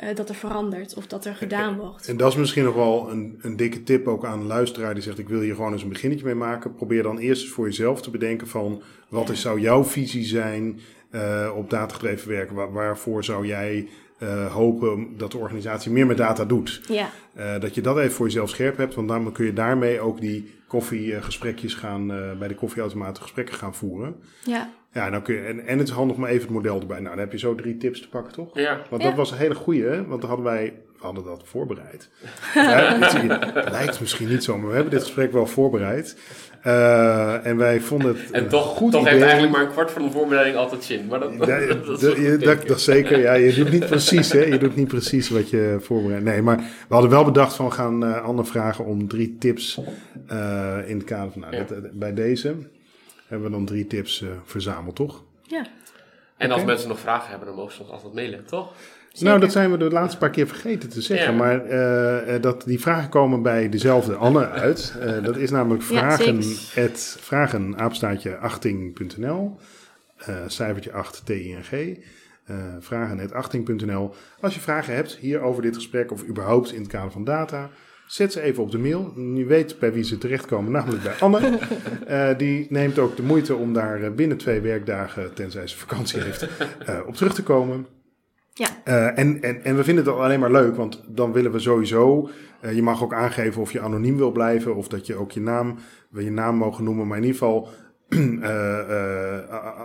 [0.00, 2.08] eh, dat er verandert of dat er gedaan wordt?
[2.08, 5.02] En dat is misschien nog wel een, een dikke tip ook aan de luisteraar die
[5.02, 6.74] zegt ik wil hier gewoon eens een beginnetje mee maken.
[6.74, 10.80] Probeer dan eerst eens voor jezelf te bedenken van wat is, zou jouw visie zijn
[11.10, 12.54] uh, op datagedreven werken?
[12.56, 13.88] Waar, waarvoor zou jij
[14.22, 16.80] uh, hopen dat de organisatie meer met data doet?
[16.88, 17.10] Ja,
[17.58, 20.54] dat je dat even voor jezelf scherp hebt, want dan kun je daarmee ook die
[20.66, 22.06] koffiegesprekjes gaan,
[22.38, 24.16] bij de koffieautomaten gesprekken gaan voeren.
[24.44, 26.96] ja, Ja, dan kun je, en, en het is handig om even het model erbij.
[27.00, 28.58] Nou, dan heb je zo drie tips te pakken, toch?
[28.58, 28.80] Ja.
[28.90, 29.08] Want Ja.
[29.08, 30.06] dat was een hele goeie, hè?
[30.06, 32.08] want dan hadden wij, we hadden dat voorbereid.
[32.54, 32.98] ja,
[33.54, 36.16] het lijkt misschien niet zo, maar we hebben dit gesprek wel voorbereid.
[36.66, 39.12] Uh, en wij vonden het En een toch, goed toch idee.
[39.12, 41.06] heeft eigenlijk maar een kwart van de voorbereiding altijd zin.
[41.06, 43.20] Maar dat, Ja, dat, is dat, je- zeker.
[43.20, 44.40] Ja, je doet niet precies, hè?
[44.40, 46.24] Je doet niet precies wat je voorbereidt.
[46.24, 49.80] Nee, maar we hadden wel bedacht van we gaan uh, Anne vragen om drie tips
[50.32, 51.40] uh, in het kader van.
[51.40, 51.64] Nou, Ja.
[51.68, 52.54] dat- bij deze
[53.30, 55.22] hebben we dan drie tips uh, verzameld, toch?
[55.42, 55.66] ja.
[56.36, 58.72] En als mensen nog vragen hebben, dan mogen ze ons altijd mailen, toch?
[59.18, 61.32] Nou, dat zijn we de laatste paar keer vergeten te zeggen.
[61.32, 61.38] Ja.
[61.38, 64.94] Maar uh, uh, dat die vragen komen bij dezelfde Anne uit.
[65.02, 66.90] Uh, dat is namelijk Ja, vragen, zeker.
[66.90, 69.58] at, vragen apenstaartje achting.nl.
[70.28, 71.98] Uh, cijfertje 8 TING.
[72.78, 74.14] Vragen at achting.nl.
[74.40, 77.70] Als je vragen hebt hier over dit gesprek of überhaupt in het kader van data,
[78.10, 79.12] zet ze even op de mail.
[79.34, 81.58] Je weet bij wie ze terechtkomen, namelijk bij Anne.
[82.08, 86.20] Uh, die neemt ook de moeite om daar uh, binnen twee werkdagen, tenzij ze vakantie
[86.20, 86.48] heeft,
[86.88, 87.86] uh, op terug te komen.
[88.52, 88.68] Ja.
[88.84, 92.30] Uh, en, en, en we vinden het alleen maar leuk, want dan willen we sowieso.
[92.64, 95.40] Uh, je mag ook aangeven of je anoniem wil blijven, of dat je ook je
[95.40, 95.78] naam,
[96.10, 97.06] we je naam mogen noemen.
[97.06, 97.68] Maar in ieder geval,
[98.08, 99.38] uh,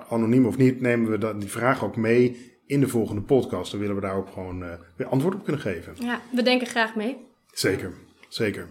[0.10, 3.72] anoniem of niet, nemen we dat, die vraag ook mee in de volgende podcast.
[3.72, 4.64] Dan willen we daar ook gewoon
[4.96, 5.94] weer antwoord op kunnen geven.
[6.00, 7.18] ja, we denken graag mee.
[7.52, 7.94] Zeker,
[8.36, 8.68] zeker.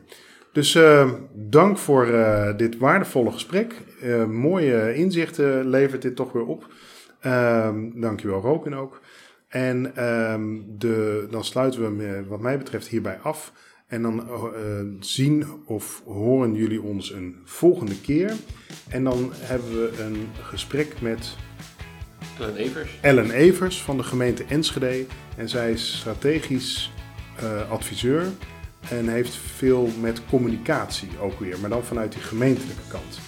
[0.53, 3.75] Dus uh, dank voor uh, dit waardevolle gesprek.
[4.03, 6.67] Uh, mooie inzichten levert dit toch weer op.
[7.95, 9.01] dankjewel Robin ook.
[9.49, 13.53] En um, de, dan sluiten we hem wat mij betreft hierbij af.
[13.87, 14.45] En dan eh,
[15.01, 18.33] zien of horen jullie ons een volgende keer.
[18.89, 21.37] En dan hebben we een gesprek met
[22.39, 22.99] Ellen Evers.
[23.01, 25.05] Ellen Evers van de gemeente Enschede.
[25.37, 26.93] En zij is strategisch
[27.37, 28.27] eh, adviseur
[28.91, 33.19] en heeft veel met communicatie ook weer, maar dan vanuit die gemeentelijke kant.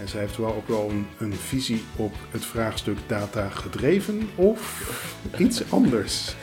[0.00, 4.82] En zij heeft wel ook wel een, een visie op het vraagstuk data gedreven of
[5.38, 6.34] iets anders.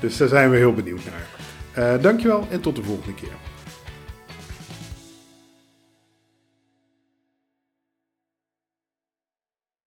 [0.00, 1.26] Dus daar zijn we heel benieuwd naar.
[1.72, 3.43] Eh dankjewel en tot de volgende keer.